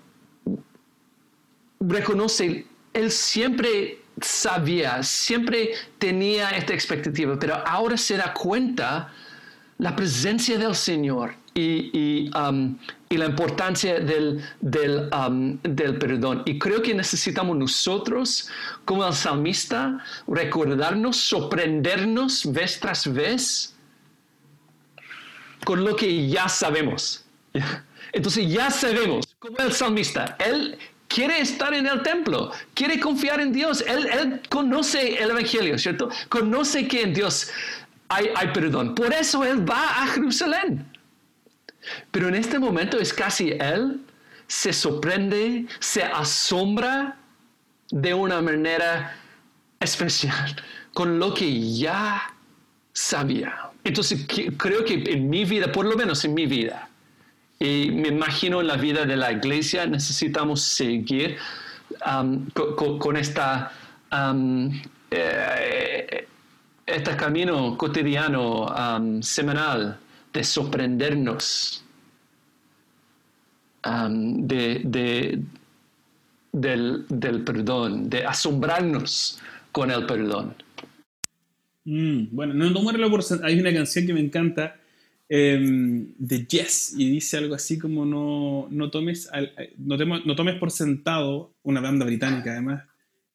reconoce, 1.80 2.66
él 2.92 3.10
siempre 3.10 4.03
sabía, 4.20 5.02
siempre 5.02 5.70
tenía 5.98 6.50
esta 6.50 6.74
expectativa, 6.74 7.38
pero 7.38 7.66
ahora 7.66 7.96
se 7.96 8.16
da 8.16 8.32
cuenta 8.32 9.12
la 9.78 9.94
presencia 9.96 10.56
del 10.56 10.74
Señor 10.74 11.34
y, 11.54 12.30
um, 12.36 12.76
la 13.10 13.26
importancia 13.26 14.00
del, 14.00 14.42
um, 14.60 15.58
del, 15.62 15.98
perdón. 15.98 16.42
Y 16.46 16.58
creo 16.58 16.82
que 16.82 16.94
necesitamos 16.94 17.56
nosotros, 17.56 18.48
como 18.84 19.06
el 19.06 19.12
salmista, 19.12 20.04
recordarnos, 20.26 21.16
sorprendernos 21.16 22.50
vez 22.52 22.80
tras 22.80 23.12
vez 23.12 23.74
con 25.64 25.84
lo 25.84 25.94
que 25.94 26.28
ya 26.28 26.48
sabemos. 26.48 27.24
Entonces 28.12 28.48
ya 28.48 28.70
sabemos, 28.70 29.34
como 29.38 29.58
el 29.58 29.72
salmista, 29.72 30.36
él 30.38 30.78
quiere 31.14 31.40
estar 31.40 31.72
en 31.72 31.86
el 31.86 32.02
templo, 32.02 32.50
quiere 32.74 32.98
confiar 32.98 33.40
en 33.40 33.52
Dios. 33.52 33.84
Él, 33.86 34.40
conoce 34.48 35.22
el 35.22 35.30
Evangelio, 35.30 35.78
¿cierto? 35.78 36.10
Conoce 36.28 36.88
que 36.88 37.02
en 37.02 37.14
Dios 37.14 37.50
hay, 38.08 38.30
hay, 38.34 38.48
perdón. 38.48 38.94
Por 38.96 39.12
eso 39.12 39.44
Él 39.44 39.68
va 39.68 40.02
a 40.02 40.06
Jerusalén. 40.08 40.84
Pero 42.10 42.28
en 42.28 42.34
este 42.34 42.58
momento 42.58 42.98
es 42.98 43.12
casi 43.12 43.50
Él 43.50 44.00
se 44.48 44.72
sorprende, 44.72 45.66
se 45.78 46.02
asombra 46.02 47.16
de 47.90 48.12
una 48.12 48.40
manera 48.40 49.16
especial 49.80 50.56
con 50.92 51.18
lo 51.18 51.32
que 51.32 51.76
ya 51.76 52.34
sabía. 52.92 53.70
Entonces 53.84 54.26
creo 54.56 54.84
que 54.84 54.94
en 54.94 55.30
mi 55.30 55.44
vida, 55.44 55.70
por 55.70 55.86
lo 55.86 55.96
menos 55.96 56.24
en 56.24 56.34
mi 56.34 56.46
vida, 56.46 56.83
y 57.64 57.90
me 57.90 58.08
imagino 58.08 58.60
en 58.60 58.66
la 58.66 58.76
vida 58.76 59.06
de 59.06 59.16
la 59.16 59.32
iglesia 59.32 59.86
necesitamos 59.86 60.60
seguir 60.60 61.36
um, 62.06 62.46
con, 62.98 63.16
esta, 63.16 63.72
um, 64.12 64.70
eh, 65.10 66.26
este 66.84 67.16
camino 67.16 67.76
cotidiano, 67.78 68.66
um, 68.66 69.22
semanal, 69.22 69.98
de 70.32 70.44
sorprendernos 70.44 71.84
de, 73.82 75.42
del, 76.52 77.44
perdón, 77.44 78.10
de 78.10 78.26
asombrarnos 78.26 79.38
con 79.72 79.90
el 79.90 80.06
perdón. 80.06 80.54
Mm, 81.84 82.26
bueno, 82.30 82.54
no, 82.54 82.70
no 82.70 82.90
hay 83.42 83.60
una 83.60 83.72
canción 83.72 84.06
que 84.06 84.12
me 84.12 84.20
encanta 84.20 84.76
de 85.28 86.46
Yes 86.46 86.94
y 86.96 87.10
dice 87.10 87.38
algo 87.38 87.54
así 87.54 87.78
como 87.78 88.04
no, 88.04 88.68
no 88.70 88.90
tomes, 88.90 89.30
no, 89.78 89.96
no, 89.96 90.36
tomes 90.36 90.58
por 90.58 90.70
sentado, 90.70 91.54
una 91.62 91.80
banda 91.80 92.04
británica 92.04 92.52
además, 92.52 92.84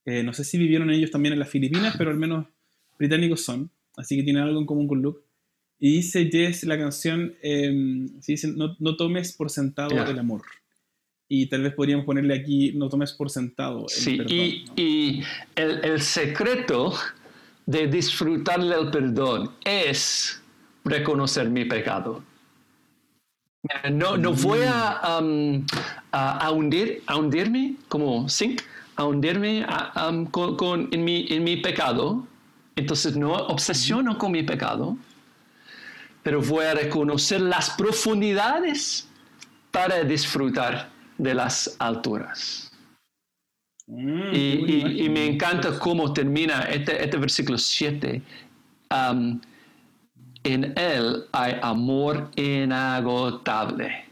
eh, 0.06 0.24
no 0.24 0.34
sé 0.34 0.44
si 0.44 0.58
vivieron 0.58 0.90
ellos 0.90 1.12
también 1.12 1.34
en 1.34 1.40
las 1.40 1.50
Filipinas, 1.50 1.96
pero 1.98 2.12
al 2.12 2.18
menos 2.18 2.48
británicos 2.98 3.44
son, 3.44 3.72
así 3.98 4.16
que 4.16 4.24
tienen 4.24 4.44
algo 4.44 4.60
en 4.60 4.66
común 4.66 4.88
con 4.88 5.02
Luke. 5.02 5.22
Y 5.80 5.98
dice 5.98 6.30
Yes 6.30 6.64
la 6.64 6.78
canción, 6.78 7.36
eh, 7.42 7.72
dice, 8.26 8.50
no, 8.50 8.76
no, 8.80 8.96
tomes 8.96 9.34
por 9.34 9.50
sentado 9.50 9.92
el 9.92 10.20
amor. 10.20 10.42
y 11.28 11.46
tal 11.48 11.62
vez 11.62 11.74
podríamos 11.74 12.06
ponerle 12.06 12.34
aquí, 12.34 12.74
no 12.74 12.90
tomes 12.90 13.14
por 13.14 13.30
sentado. 13.30 13.82
El 13.82 13.90
Sí, 13.90 14.18
perdón, 14.18 14.34
y, 14.36 14.66
¿no? 14.66 14.74
y 14.76 15.24
el, 15.56 15.86
el 15.86 16.02
secreto 16.02 16.94
de 17.66 17.88
disfrutar 17.88 18.64
del 18.64 18.90
perdón 18.90 19.52
es 19.64 20.39
reconocer 20.90 21.50
mi 21.50 21.66
pecado. 21.66 22.24
No, 23.92 24.16
no 24.18 24.34
voy 24.34 24.60
a, 24.66 25.20
um, 25.20 25.66
a, 26.12 26.46
a 26.46 26.52
hundir, 26.52 27.04
a 27.08 27.18
hundirme 27.18 27.76
como 27.90 28.28
zinc, 28.30 28.62
a 28.96 29.04
hundirme 29.04 29.66
a- 29.68 30.08
um, 30.10 30.26
con, 30.26 30.56
con- 30.56 30.88
en, 30.92 31.04
mi, 31.04 31.26
en 31.30 31.44
mi 31.44 31.58
pecado. 31.58 32.26
Entonces 32.76 33.18
no 33.18 33.34
obsesiono 33.34 34.18
con 34.18 34.32
mi 34.32 34.44
pecado, 34.44 34.98
pero 36.24 36.42
voy 36.42 36.66
a 36.66 36.74
reconocer 36.74 37.42
las 37.42 37.72
profundidades 37.72 39.08
para 39.72 40.04
disfrutar 40.04 40.90
de 41.18 41.34
las 41.34 41.76
alturas. 41.80 42.72
Mm, 43.88 44.34
Y, 44.34 45.04
y- 45.04 45.10
me 45.10 45.26
encanta 45.26 45.78
cómo 45.80 46.14
termina 46.14 46.62
este, 46.64 47.04
este 47.04 47.18
versículo 47.18 47.58
7. 47.58 48.22
Um, 48.92 49.42
en 50.54 50.74
él 50.78 51.26
hay 51.32 51.56
amor 51.62 52.32
inagotable. 52.36 54.06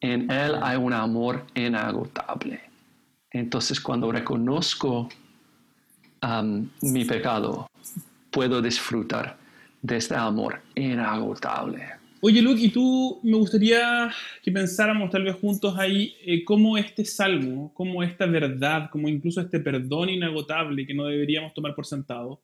En 0.00 0.30
él 0.30 0.54
hay 0.62 0.76
un 0.76 0.92
amor 0.92 1.46
inagotable. 1.54 2.60
Entonces 3.30 3.80
cuando 3.80 4.10
reconozco 4.10 5.08
um, 6.22 6.68
mi 6.82 7.04
pecado, 7.04 7.66
puedo 8.30 8.62
disfrutar 8.62 9.36
de 9.82 9.96
este 9.96 10.14
amor 10.14 10.60
inagotable. 10.74 12.00
Oye, 12.22 12.42
Luke, 12.42 12.60
y 12.60 12.68
tú 12.68 13.18
me 13.22 13.38
gustaría 13.38 14.10
que 14.42 14.52
pensáramos 14.52 15.10
tal 15.10 15.24
vez 15.24 15.36
juntos 15.36 15.74
ahí 15.78 16.14
eh, 16.22 16.44
cómo 16.44 16.76
este 16.76 17.02
salmo, 17.04 17.72
cómo 17.72 18.02
esta 18.02 18.26
verdad, 18.26 18.90
cómo 18.92 19.08
incluso 19.08 19.40
este 19.40 19.58
perdón 19.58 20.10
inagotable 20.10 20.86
que 20.86 20.92
no 20.92 21.06
deberíamos 21.06 21.54
tomar 21.54 21.74
por 21.74 21.86
sentado, 21.86 22.42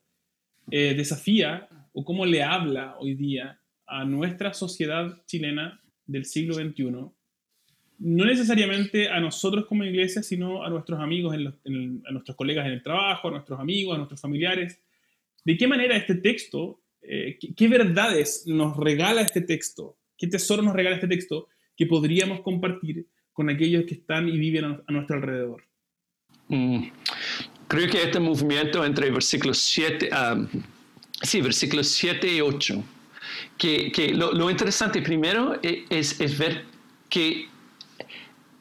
eh, 0.71 0.95
desafía 0.97 1.69
o 1.99 2.05
cómo 2.05 2.27
le 2.27 2.43
habla 2.43 2.95
hoy 3.01 3.15
día 3.15 3.59
a 3.87 4.05
nuestra 4.05 4.53
sociedad 4.53 5.25
chilena 5.27 5.81
del 6.05 6.27
siglo 6.27 6.55
XXI, 6.55 6.91
no 6.91 8.25
necesariamente 8.27 9.09
a 9.09 9.19
nosotros 9.19 9.65
como 9.65 9.83
iglesia, 9.83 10.23
sino 10.23 10.63
a 10.63 10.69
nuestros 10.69 11.01
amigos, 11.01 11.35
a 11.35 12.13
nuestros 12.13 12.37
colegas 12.37 12.67
en 12.67 12.73
el 12.73 12.83
trabajo, 12.83 13.29
a 13.29 13.31
nuestros 13.31 13.59
amigos, 13.59 13.95
a 13.95 13.97
nuestros 13.97 14.21
familiares. 14.21 14.79
¿De 15.43 15.57
qué 15.57 15.67
manera 15.67 15.97
este 15.97 16.17
texto, 16.17 16.83
eh, 17.01 17.39
qué, 17.57 17.67
verdades 17.67 18.45
nos 18.47 18.77
regala 18.77 19.23
este 19.23 19.41
texto, 19.41 19.97
qué 20.19 20.27
tesoro 20.27 20.61
nos 20.61 20.75
regala 20.75 20.97
este 20.97 21.09
texto 21.09 21.49
que 21.75 21.87
podríamos 21.87 22.43
compartir 22.43 23.07
con 23.33 23.49
aquellos 23.49 23.85
que 23.87 23.95
están 23.95 24.29
y 24.29 24.37
viven 24.37 24.67
a, 24.67 24.83
a 24.87 24.93
nuestro 24.93 25.17
alrededor? 25.17 25.63
Mm. 26.49 26.89
Creo 27.69 27.91
que 27.91 28.03
este 28.03 28.21
movimiento 28.21 28.85
entre 28.85 29.11
versículos 29.11 29.57
7, 29.59 30.11
um, 30.13 30.47
sí, 31.23 31.41
versículos 31.41 31.89
7 31.89 32.35
y 32.35 32.41
8, 32.41 32.83
que, 33.59 33.93
que 33.93 34.15
lo, 34.15 34.33
lo 34.33 34.51
interesante 34.51 35.03
primero 35.03 35.59
e- 35.63 35.85
es, 35.91 36.21
es 36.21 36.39
ver 36.39 36.65
que 37.09 37.49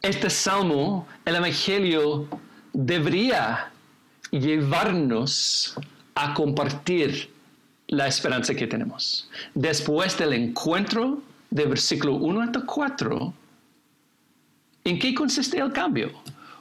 este 0.02 0.30
salmo, 0.30 1.06
el 1.24 1.36
Evangelio, 1.36 2.28
debería 2.72 3.70
llevarnos 4.30 5.74
a 6.14 6.34
compartir 6.34 7.30
la 7.88 8.06
esperanza 8.06 8.54
que 8.54 8.66
tenemos. 8.66 9.28
Después 9.54 10.16
del 10.18 10.32
encuentro 10.32 11.22
de 11.50 11.66
versículo 11.66 12.14
1 12.14 12.40
hasta 12.42 12.60
4, 12.60 13.34
¿En 14.86 15.00
qué 15.00 15.12
consiste 15.14 15.58
el 15.58 15.72
cambio? 15.72 16.12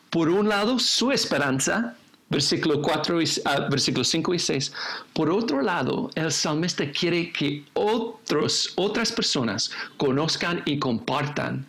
Por 0.09 0.29
un 0.29 0.49
lado, 0.49 0.79
su 0.79 1.11
esperanza, 1.11 1.95
versículo, 2.35 2.81
4 2.81 3.21
y, 3.21 3.25
ah, 3.45 3.67
versículo 3.69 4.03
5 4.03 4.33
y 4.33 4.39
6. 4.39 4.73
Por 5.13 5.29
otro 5.29 5.61
lado, 5.61 6.09
el 6.15 6.31
salmista 6.31 6.89
quiere 6.91 7.31
que 7.31 7.63
otros, 7.73 8.73
otras 8.75 9.11
personas 9.11 9.71
conozcan 9.97 10.61
y 10.65 10.77
compartan 10.77 11.65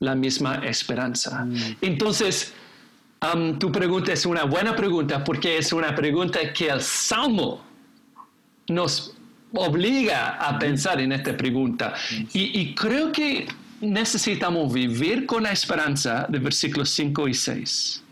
la 0.00 0.14
misma 0.14 0.56
esperanza. 0.56 1.46
Entonces, 1.80 2.52
um, 3.32 3.58
tu 3.58 3.70
pregunta 3.70 4.12
es 4.12 4.26
una 4.26 4.44
buena 4.44 4.74
pregunta 4.74 5.22
porque 5.22 5.58
es 5.58 5.72
una 5.72 5.94
pregunta 5.94 6.52
que 6.52 6.68
el 6.68 6.80
salmo 6.80 7.64
nos 8.68 9.14
obliga 9.52 10.34
a 10.34 10.58
pensar 10.58 11.00
en 11.00 11.12
esta 11.12 11.36
pregunta. 11.36 11.94
Y, 12.32 12.60
y 12.60 12.74
creo 12.74 13.12
que 13.12 13.46
necesitamos 13.80 14.72
vivir 14.72 15.26
con 15.26 15.44
la 15.44 15.52
esperanza 15.52 16.26
de 16.28 16.38
versículos 16.38 16.90
5 16.90 17.28
y 17.28 17.34
6. 17.34 18.02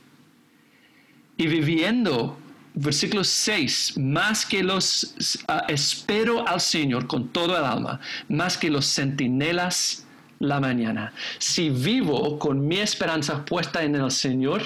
Y 1.37 1.47
viviendo, 1.47 2.39
versículo 2.75 3.25
6, 3.25 3.99
más 3.99 4.47
que 4.47 4.63
los, 4.63 5.43
ah, 5.49 5.65
espero 5.69 6.47
al 6.47 6.61
Señor 6.61 7.07
con 7.07 7.29
todo 7.29 7.57
el 7.57 7.65
alma, 7.65 8.01
más 8.29 8.57
que 8.57 8.71
los 8.71 8.87
centinelas 8.87 10.07
la 10.39 10.61
mañana. 10.61 11.13
Si 11.39 11.71
vivo 11.71 12.39
con 12.39 12.67
mi 12.67 12.79
esperanza 12.79 13.45
puesta 13.45 13.83
en 13.83 13.95
el 13.95 14.11
Señor, 14.11 14.63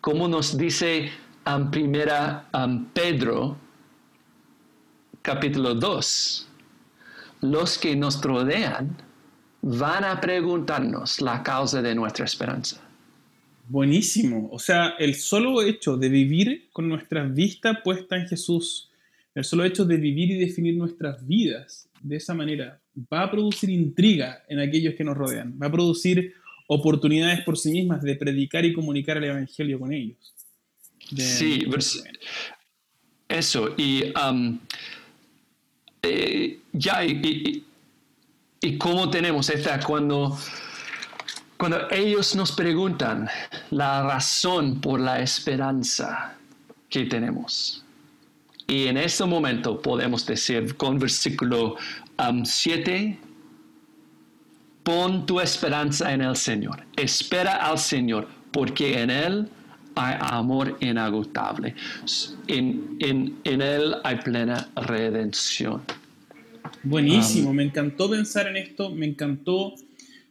como 0.00 0.28
nos 0.28 0.56
dice 0.56 1.10
en 1.46 1.70
primera 1.70 2.46
Pedro, 2.92 3.56
capítulo 5.22 5.74
2, 5.74 6.48
los 7.42 7.78
que 7.78 7.96
nos 7.96 8.20
rodean 8.22 8.96
van 9.62 10.04
a 10.04 10.20
preguntarnos 10.20 11.20
la 11.20 11.42
causa 11.42 11.80
de 11.80 11.94
nuestra 11.94 12.24
esperanza. 12.24 12.83
Buenísimo. 13.68 14.48
O 14.52 14.58
sea, 14.58 14.94
el 14.98 15.14
solo 15.14 15.62
hecho 15.62 15.96
de 15.96 16.08
vivir 16.08 16.68
con 16.72 16.88
nuestra 16.88 17.24
vista 17.24 17.82
puesta 17.82 18.16
en 18.16 18.28
Jesús, 18.28 18.90
el 19.34 19.44
solo 19.44 19.64
hecho 19.64 19.84
de 19.84 19.96
vivir 19.96 20.30
y 20.30 20.34
definir 20.38 20.76
nuestras 20.76 21.26
vidas 21.26 21.88
de 22.02 22.16
esa 22.16 22.34
manera, 22.34 22.80
va 23.12 23.22
a 23.22 23.30
producir 23.30 23.70
intriga 23.70 24.44
en 24.48 24.58
aquellos 24.60 24.94
que 24.94 25.02
nos 25.04 25.16
rodean, 25.16 25.58
va 25.60 25.66
a 25.66 25.72
producir 25.72 26.34
oportunidades 26.66 27.40
por 27.40 27.56
sí 27.58 27.70
mismas 27.72 28.02
de 28.02 28.14
predicar 28.16 28.64
y 28.64 28.72
comunicar 28.72 29.16
el 29.16 29.24
Evangelio 29.24 29.78
con 29.78 29.92
ellos. 29.92 30.34
De- 31.10 31.22
Sí, 31.22 31.60
vers- 31.66 32.02
eso. 33.28 33.74
Y 33.76 34.04
um, 34.18 34.58
eh, 36.02 36.58
ya, 36.72 37.04
y, 37.04 37.10
y- 37.22 37.64
y 38.60 38.78
cómo 38.78 39.10
tenemos 39.10 39.48
esta 39.50 39.78
cuando, 39.80 40.38
cuando 41.56 41.90
ellos 41.90 42.34
nos 42.34 42.52
preguntan 42.52 43.28
la 43.70 44.02
razón 44.02 44.80
por 44.80 45.00
la 45.00 45.20
esperanza 45.20 46.34
que 46.88 47.04
tenemos. 47.04 47.84
Y 48.66 48.86
en 48.86 48.96
ese 48.96 49.24
momento 49.24 49.80
podemos 49.80 50.26
decir 50.26 50.76
con 50.76 50.98
versículo 50.98 51.76
7, 52.44 53.18
pon 54.82 55.26
tu 55.26 55.40
esperanza 55.40 56.12
en 56.12 56.22
el 56.22 56.36
Señor, 56.36 56.84
espera 56.96 57.56
al 57.66 57.78
Señor, 57.78 58.28
porque 58.52 59.00
en 59.00 59.10
Él 59.10 59.48
hay 59.96 60.16
amor 60.20 60.76
inagotable, 60.80 61.74
en, 62.46 62.96
en, 63.00 63.38
en 63.44 63.62
Él 63.62 63.96
hay 64.02 64.16
plena 64.16 64.68
redención. 64.76 65.82
Buenísimo, 66.82 67.52
me 67.52 67.64
encantó 67.64 68.10
pensar 68.10 68.46
en 68.48 68.56
esto, 68.56 68.90
me 68.90 69.06
encantó 69.06 69.74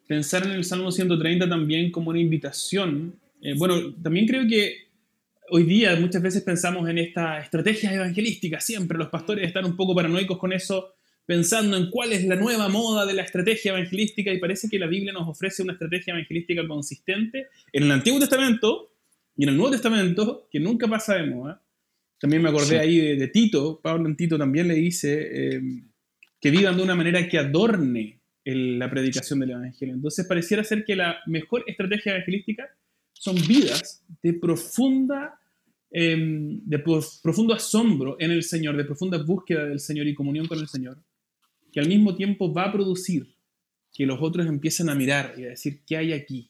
pensar 0.08 0.43
en 0.45 0.51
el 0.51 0.64
Salmo 0.64 0.91
130 0.91 1.47
también 1.49 1.91
como 1.91 2.10
una 2.10 2.20
invitación. 2.20 3.16
Eh, 3.41 3.54
bueno, 3.58 3.93
también 4.01 4.28
creo 4.28 4.47
que 4.47 4.88
hoy 5.49 5.64
día 5.64 5.95
muchas 5.99 6.22
veces 6.22 6.43
pensamos 6.43 6.89
en 6.89 6.97
esta 6.97 7.39
estrategia 7.39 7.93
evangelística, 7.93 8.60
siempre 8.60 8.97
los 8.97 9.10
pastores 9.10 9.47
están 9.47 9.66
un 9.66 9.76
poco 9.76 9.93
paranoicos 9.95 10.38
con 10.38 10.54
eso, 10.54 10.93
pensando 11.26 11.78
en 11.78 11.89
cuál 11.89 12.12
es 12.14 12.26
la 12.26 12.36
nueva 12.36 12.68
moda 12.70 13.06
de 13.06 13.14
la 13.14 13.22
estrategia 13.24 13.72
evangelística 13.72 14.32
y 14.34 14.39
parece 14.39 14.70
que 14.70 14.80
la 14.80 14.88
Biblia 14.88 15.14
nos 15.14 15.28
ofrece 15.28 15.64
una 15.64 15.74
estrategia 15.74 16.14
evangelística 16.14 16.68
consistente 16.68 17.47
en 17.72 17.84
el 17.84 17.91
Antiguo 17.91 18.20
Testamento 18.20 18.91
y 19.38 19.43
en 19.43 19.49
el 19.49 19.58
Nuevo 19.58 19.72
Testamento 19.72 20.47
que 20.51 20.60
nunca 20.60 20.88
pasa 20.88 21.16
de 21.16 21.28
moda. 21.28 21.62
También 22.20 22.41
me 22.41 22.49
acordé 22.49 22.68
Sí. 22.68 22.76
ahí 22.76 22.97
de, 22.97 23.16
de 23.18 23.28
Tito, 23.28 23.80
Pablo 23.82 24.08
en 24.08 24.16
Tito 24.16 24.38
también 24.38 24.68
le 24.68 24.76
dice... 24.76 25.56
eh, 25.56 25.62
que 26.39 26.51
vivan 26.51 26.76
de 26.76 26.84
una 26.84 26.93
manera 26.95 27.26
que 27.30 27.38
adorne 27.39 28.20
el- 28.46 28.78
la 28.80 28.89
predicación 28.89 29.39
del 29.39 29.52
Evangelio. 29.52 29.94
Entonces 29.96 30.26
pareciera 30.28 30.64
ser 30.64 30.84
que 30.86 30.96
la 30.96 31.18
mejor 31.28 31.64
estrategia 31.68 32.14
evangelística 32.14 32.68
son 33.14 33.36
vidas 33.48 34.04
de 34.22 34.34
profunda, 34.34 35.39
em, 35.91 36.60
de 36.66 36.80
prof- 36.80 37.22
profundo 37.22 37.54
asombro 37.54 38.18
en 38.20 38.32
el 38.32 38.44
Señor, 38.44 38.76
de 38.76 38.84
profunda 38.86 39.18
búsqueda 39.18 39.66
del 39.66 39.80
Señor 39.80 40.08
y 40.08 40.14
comunión 40.16 40.48
con 40.48 40.60
el 40.60 40.68
Señor, 40.68 40.98
que 41.72 41.80
al 41.80 41.88
mismo 41.88 42.16
tiempo 42.16 42.52
va 42.54 42.66
a 42.66 42.72
producir 42.72 43.34
que 43.94 44.06
los 44.06 44.20
otros 44.22 44.48
empiecen 44.48 44.89
a 44.89 44.96
mirar 44.96 45.36
y 45.38 45.44
a 45.44 45.50
decir, 45.50 45.82
¿qué 45.86 45.98
hay 45.98 46.14
aquí? 46.14 46.50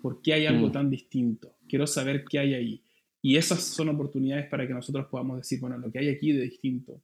¿Por 0.00 0.22
qué 0.22 0.32
hay 0.32 0.46
algo 0.46 0.68
Mm. 0.68 0.72
tan 0.72 0.90
distinto? 0.90 1.54
Quiero 1.68 1.86
saber 1.86 2.24
qué 2.28 2.38
hay 2.38 2.54
ahí. 2.54 2.82
Y 3.22 3.36
esas 3.36 3.62
son 3.62 3.90
oportunidades 3.90 4.46
para 4.48 4.66
que 4.66 4.72
nosotros 4.72 5.06
podamos 5.10 5.36
decir, 5.36 5.60
bueno, 5.60 5.76
lo 5.76 5.92
que 5.92 5.98
hay 5.98 6.08
aquí 6.08 6.32
de 6.32 6.40
distinto 6.44 7.02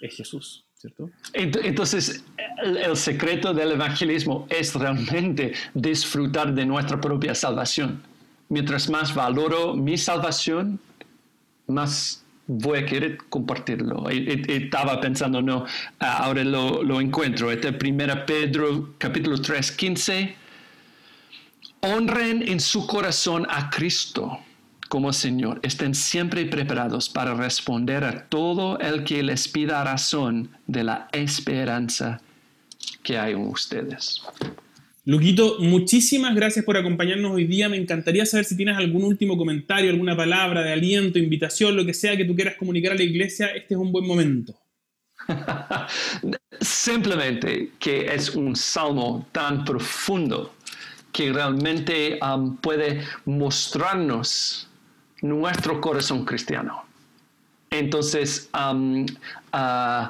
es 0.00 0.16
Jesús. 0.16 0.64
Entonces, 1.32 2.24
el, 2.62 2.96
secreto 2.96 3.52
del 3.52 3.72
evangelismo 3.72 4.46
es 4.48 4.74
realmente 4.74 5.52
disfrutar 5.74 6.54
de 6.54 6.64
nuestra 6.64 7.00
propia 7.00 7.34
salvación. 7.34 8.02
Mientras 8.48 8.88
más 8.88 9.14
valoro 9.14 9.74
mi 9.74 9.96
salvación, 9.98 10.80
más 11.66 12.24
voy 12.46 12.78
a 12.78 12.86
querer 12.86 13.18
compartirlo. 13.28 14.08
Estaba 14.08 15.00
pensando, 15.00 15.40
no, 15.42 15.66
ahora 15.98 16.42
lo, 16.44 17.00
encuentro. 17.00 17.50
Este 17.50 17.68
es 17.68 17.74
1 17.80 18.26
Pedro 18.26 18.94
capítulo 18.98 19.40
3, 19.40 19.72
15. 19.72 20.36
Honren 21.82 22.46
en 22.46 22.60
su 22.60 22.86
corazón 22.86 23.46
a 23.48 23.70
Cristo 23.70 24.40
como 24.90 25.12
Señor. 25.12 25.60
Estén 25.62 25.94
siempre 25.94 26.44
preparados 26.46 27.08
para 27.08 27.32
responder 27.34 28.02
a 28.02 28.26
todo 28.28 28.76
el 28.80 29.04
que 29.04 29.22
les 29.22 29.46
pida 29.46 29.84
razón 29.84 30.50
de 30.66 30.82
la 30.82 31.08
esperanza 31.12 32.20
que 33.04 33.16
hay 33.16 33.32
en 33.34 33.46
ustedes. 33.46 34.20
Luquito, 35.04 35.58
muchísimas 35.60 36.34
gracias 36.34 36.64
por 36.64 36.76
acompañarnos 36.76 37.30
hoy 37.32 37.44
día. 37.44 37.68
Me 37.68 37.76
encantaría 37.76 38.26
saber 38.26 38.44
si 38.44 38.56
tienes 38.56 38.76
algún 38.76 39.04
último 39.04 39.38
comentario, 39.38 39.90
alguna 39.90 40.16
palabra 40.16 40.62
de 40.62 40.72
aliento, 40.72 41.20
invitación, 41.20 41.76
lo 41.76 41.86
que 41.86 41.94
sea 41.94 42.16
que 42.16 42.24
tú 42.24 42.34
quieras 42.34 42.56
comunicar 42.56 42.90
a 42.92 42.96
la 42.96 43.04
iglesia. 43.04 43.46
Este 43.46 43.74
es 43.74 43.80
un 43.80 43.92
buen 43.92 44.06
momento. 44.08 44.58
Simplemente 46.60 47.70
que 47.78 48.12
es 48.12 48.30
un 48.30 48.56
salmo 48.56 49.28
tan 49.30 49.64
profundo 49.64 50.52
que 51.12 51.32
realmente 51.32 52.18
um, 52.22 52.56
puede 52.56 53.02
mostrarnos 53.24 54.66
nuestro 55.22 55.80
corazón 55.80 56.24
cristiano. 56.24 56.84
Entonces, 57.70 58.50
um, 58.54 59.06
uh, 59.54 60.08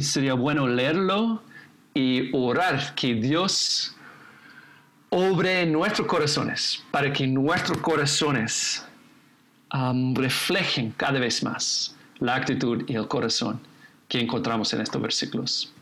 sería 0.00 0.34
bueno 0.34 0.68
leerlo 0.68 1.42
y 1.94 2.30
orar 2.32 2.94
que 2.94 3.14
Dios 3.14 3.94
obre 5.10 5.66
nuestros 5.66 6.06
corazones 6.06 6.82
para 6.90 7.12
que 7.12 7.26
nuestros 7.26 7.78
corazones 7.78 8.84
reflejen 10.14 10.92
cada 10.96 11.18
vez 11.18 11.42
más 11.42 11.94
la 12.18 12.34
actitud 12.36 12.84
y 12.88 12.94
el 12.94 13.06
corazón 13.06 13.60
que 14.08 14.20
encontramos 14.20 14.72
en 14.72 14.80
estos 14.80 15.00
versículos. 15.00 15.72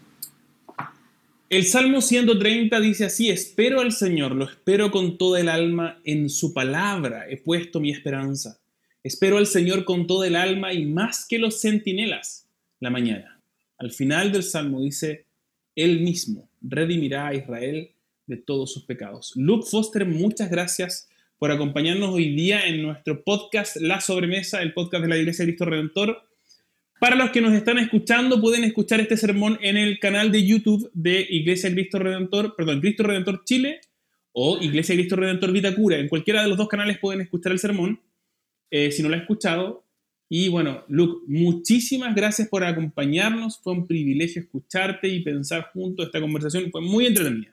El 1.48 1.64
Salmo 1.64 2.00
130 2.00 2.80
dice 2.80 3.04
así, 3.04 3.30
espero 3.30 3.80
al 3.80 3.92
Señor, 3.92 4.34
lo 4.34 4.46
espero 4.46 4.90
con 4.90 5.16
toda 5.16 5.40
el 5.40 5.48
alma, 5.48 6.00
en 6.02 6.28
su 6.28 6.52
palabra 6.52 7.26
he 7.30 7.36
puesto 7.36 7.78
mi 7.78 7.92
esperanza. 7.92 8.58
Espero 9.04 9.38
al 9.38 9.46
Señor 9.46 9.84
con 9.84 10.08
toda 10.08 10.26
el 10.26 10.34
alma 10.34 10.72
y 10.72 10.86
más 10.86 11.24
que 11.24 11.38
los 11.38 11.60
centinelas 11.60 12.48
la 12.80 12.90
mañana. 12.90 13.40
Al 13.78 13.92
final 13.92 14.32
del 14.32 14.42
Salmo 14.42 14.80
dice, 14.80 15.26
él 15.76 16.00
mismo 16.00 16.50
redimirá 16.62 17.28
a 17.28 17.34
Israel 17.34 17.92
de 18.26 18.38
todos 18.38 18.72
sus 18.72 18.82
pecados. 18.82 19.32
Luke 19.36 19.68
Foster, 19.70 20.04
muchas 20.04 20.50
gracias 20.50 21.08
por 21.38 21.52
acompañarnos 21.52 22.10
hoy 22.10 22.34
día 22.34 22.66
en 22.66 22.82
nuestro 22.82 23.22
podcast 23.22 23.76
La 23.76 24.00
Sobremesa, 24.00 24.62
el 24.62 24.74
podcast 24.74 25.04
de 25.04 25.08
la 25.10 25.16
Iglesia 25.16 25.44
de 25.44 25.52
Cristo 25.52 25.66
Redentor. 25.66 26.26
Para 26.98 27.16
los 27.16 27.30
que 27.30 27.40
nos 27.40 27.52
están 27.52 27.78
escuchando, 27.78 28.40
pueden 28.40 28.64
escuchar 28.64 29.00
este 29.00 29.16
sermón 29.16 29.58
en 29.60 29.76
el 29.76 29.98
canal 29.98 30.32
de 30.32 30.46
YouTube 30.46 30.90
de 30.94 31.26
Iglesia 31.28 31.70
Cristo 31.70 31.98
Redentor, 31.98 32.54
perdón, 32.56 32.80
Cristo 32.80 33.02
Redentor 33.02 33.44
Chile 33.44 33.80
o 34.32 34.58
Iglesia 34.60 34.94
Cristo 34.94 35.16
Redentor 35.16 35.52
Vitacura. 35.52 35.98
En 35.98 36.08
cualquiera 36.08 36.42
de 36.42 36.48
los 36.48 36.56
dos 36.56 36.68
canales 36.68 36.98
pueden 36.98 37.20
escuchar 37.20 37.52
el 37.52 37.58
sermón. 37.58 38.00
Eh, 38.70 38.90
si 38.90 39.02
no 39.02 39.08
lo 39.08 39.14
ha 39.14 39.18
escuchado, 39.18 39.86
y 40.28 40.48
bueno, 40.48 40.84
Luke, 40.88 41.24
muchísimas 41.28 42.14
gracias 42.14 42.48
por 42.48 42.64
acompañarnos. 42.64 43.60
Fue 43.62 43.72
un 43.72 43.86
privilegio 43.86 44.42
escucharte 44.42 45.08
y 45.08 45.22
pensar 45.22 45.70
juntos 45.72 46.06
esta 46.06 46.20
conversación. 46.20 46.70
Fue 46.72 46.80
muy 46.80 47.06
entretenida. 47.06 47.52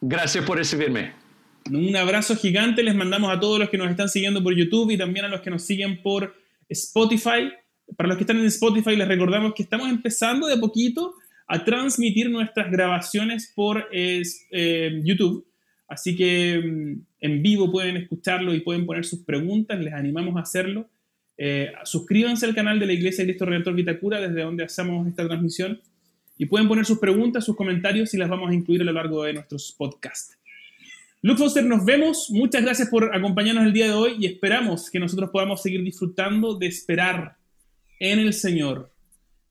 Gracias 0.00 0.44
por 0.44 0.58
recibirme. 0.58 1.12
Un 1.70 1.96
abrazo 1.96 2.36
gigante. 2.36 2.82
Les 2.82 2.94
mandamos 2.94 3.32
a 3.34 3.40
todos 3.40 3.58
los 3.58 3.68
que 3.68 3.78
nos 3.78 3.90
están 3.90 4.08
siguiendo 4.08 4.42
por 4.42 4.54
YouTube 4.54 4.90
y 4.92 4.98
también 4.98 5.24
a 5.24 5.28
los 5.28 5.40
que 5.40 5.50
nos 5.50 5.62
siguen 5.62 6.02
por 6.02 6.34
Spotify. 6.68 7.52
Para 7.96 8.08
los 8.08 8.16
que 8.16 8.24
están 8.24 8.38
en 8.38 8.46
Spotify, 8.46 8.96
les 8.96 9.08
recordamos 9.08 9.54
que 9.54 9.62
estamos 9.62 9.88
empezando 9.88 10.46
de 10.46 10.56
poquito 10.56 11.14
a 11.46 11.64
transmitir 11.64 12.30
nuestras 12.30 12.70
grabaciones 12.70 13.52
por 13.54 13.88
eh, 13.92 14.22
YouTube. 15.04 15.46
Así 15.88 16.16
que 16.16 16.58
mm, 16.58 17.06
en 17.20 17.42
vivo 17.42 17.70
pueden 17.70 17.96
escucharlo 17.96 18.54
y 18.54 18.60
pueden 18.60 18.86
poner 18.86 19.04
sus 19.04 19.20
preguntas. 19.20 19.78
Les 19.78 19.92
animamos 19.92 20.36
a 20.36 20.40
hacerlo. 20.40 20.88
Eh, 21.36 21.72
suscríbanse 21.84 22.46
al 22.46 22.54
canal 22.54 22.78
de 22.78 22.86
la 22.86 22.92
Iglesia 22.92 23.24
de 23.24 23.32
Cristo 23.32 23.46
Redentor 23.46 23.74
Vitacura, 23.74 24.20
desde 24.20 24.42
donde 24.42 24.64
hacemos 24.64 25.06
esta 25.08 25.26
transmisión, 25.26 25.80
y 26.38 26.46
pueden 26.46 26.68
poner 26.68 26.86
sus 26.86 26.98
preguntas, 26.98 27.44
sus 27.44 27.56
comentarios 27.56 28.14
y 28.14 28.16
las 28.16 28.28
vamos 28.28 28.50
a 28.50 28.54
incluir 28.54 28.80
a 28.82 28.84
lo 28.84 28.92
largo 28.92 29.24
de 29.24 29.34
nuestros 29.34 29.74
podcasts. 29.76 30.38
Luke 31.20 31.38
Foster, 31.38 31.64
nos 31.64 31.84
vemos. 31.84 32.30
Muchas 32.30 32.62
gracias 32.62 32.88
por 32.88 33.14
acompañarnos 33.14 33.64
el 33.64 33.72
día 33.72 33.86
de 33.86 33.92
hoy 33.92 34.16
y 34.18 34.26
esperamos 34.26 34.90
que 34.90 34.98
nosotros 34.98 35.30
podamos 35.30 35.62
seguir 35.62 35.82
disfrutando 35.82 36.56
de 36.56 36.66
esperar 36.66 37.36
en 38.02 38.18
el 38.18 38.32
Señor 38.34 38.90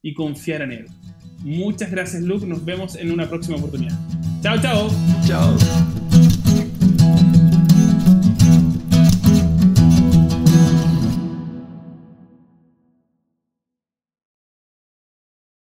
y 0.02 0.14
confiar 0.14 0.62
en 0.62 0.72
Él. 0.74 0.86
Muchas 1.40 1.90
gracias, 1.90 2.22
Luke. 2.22 2.46
Nos 2.46 2.64
vemos 2.64 2.96
en 2.96 3.12
una 3.12 3.28
próxima 3.28 3.58
oportunidad. 3.58 3.98
Chao, 4.44 4.62
chao. 4.62 4.90
Chao. 5.26 6.01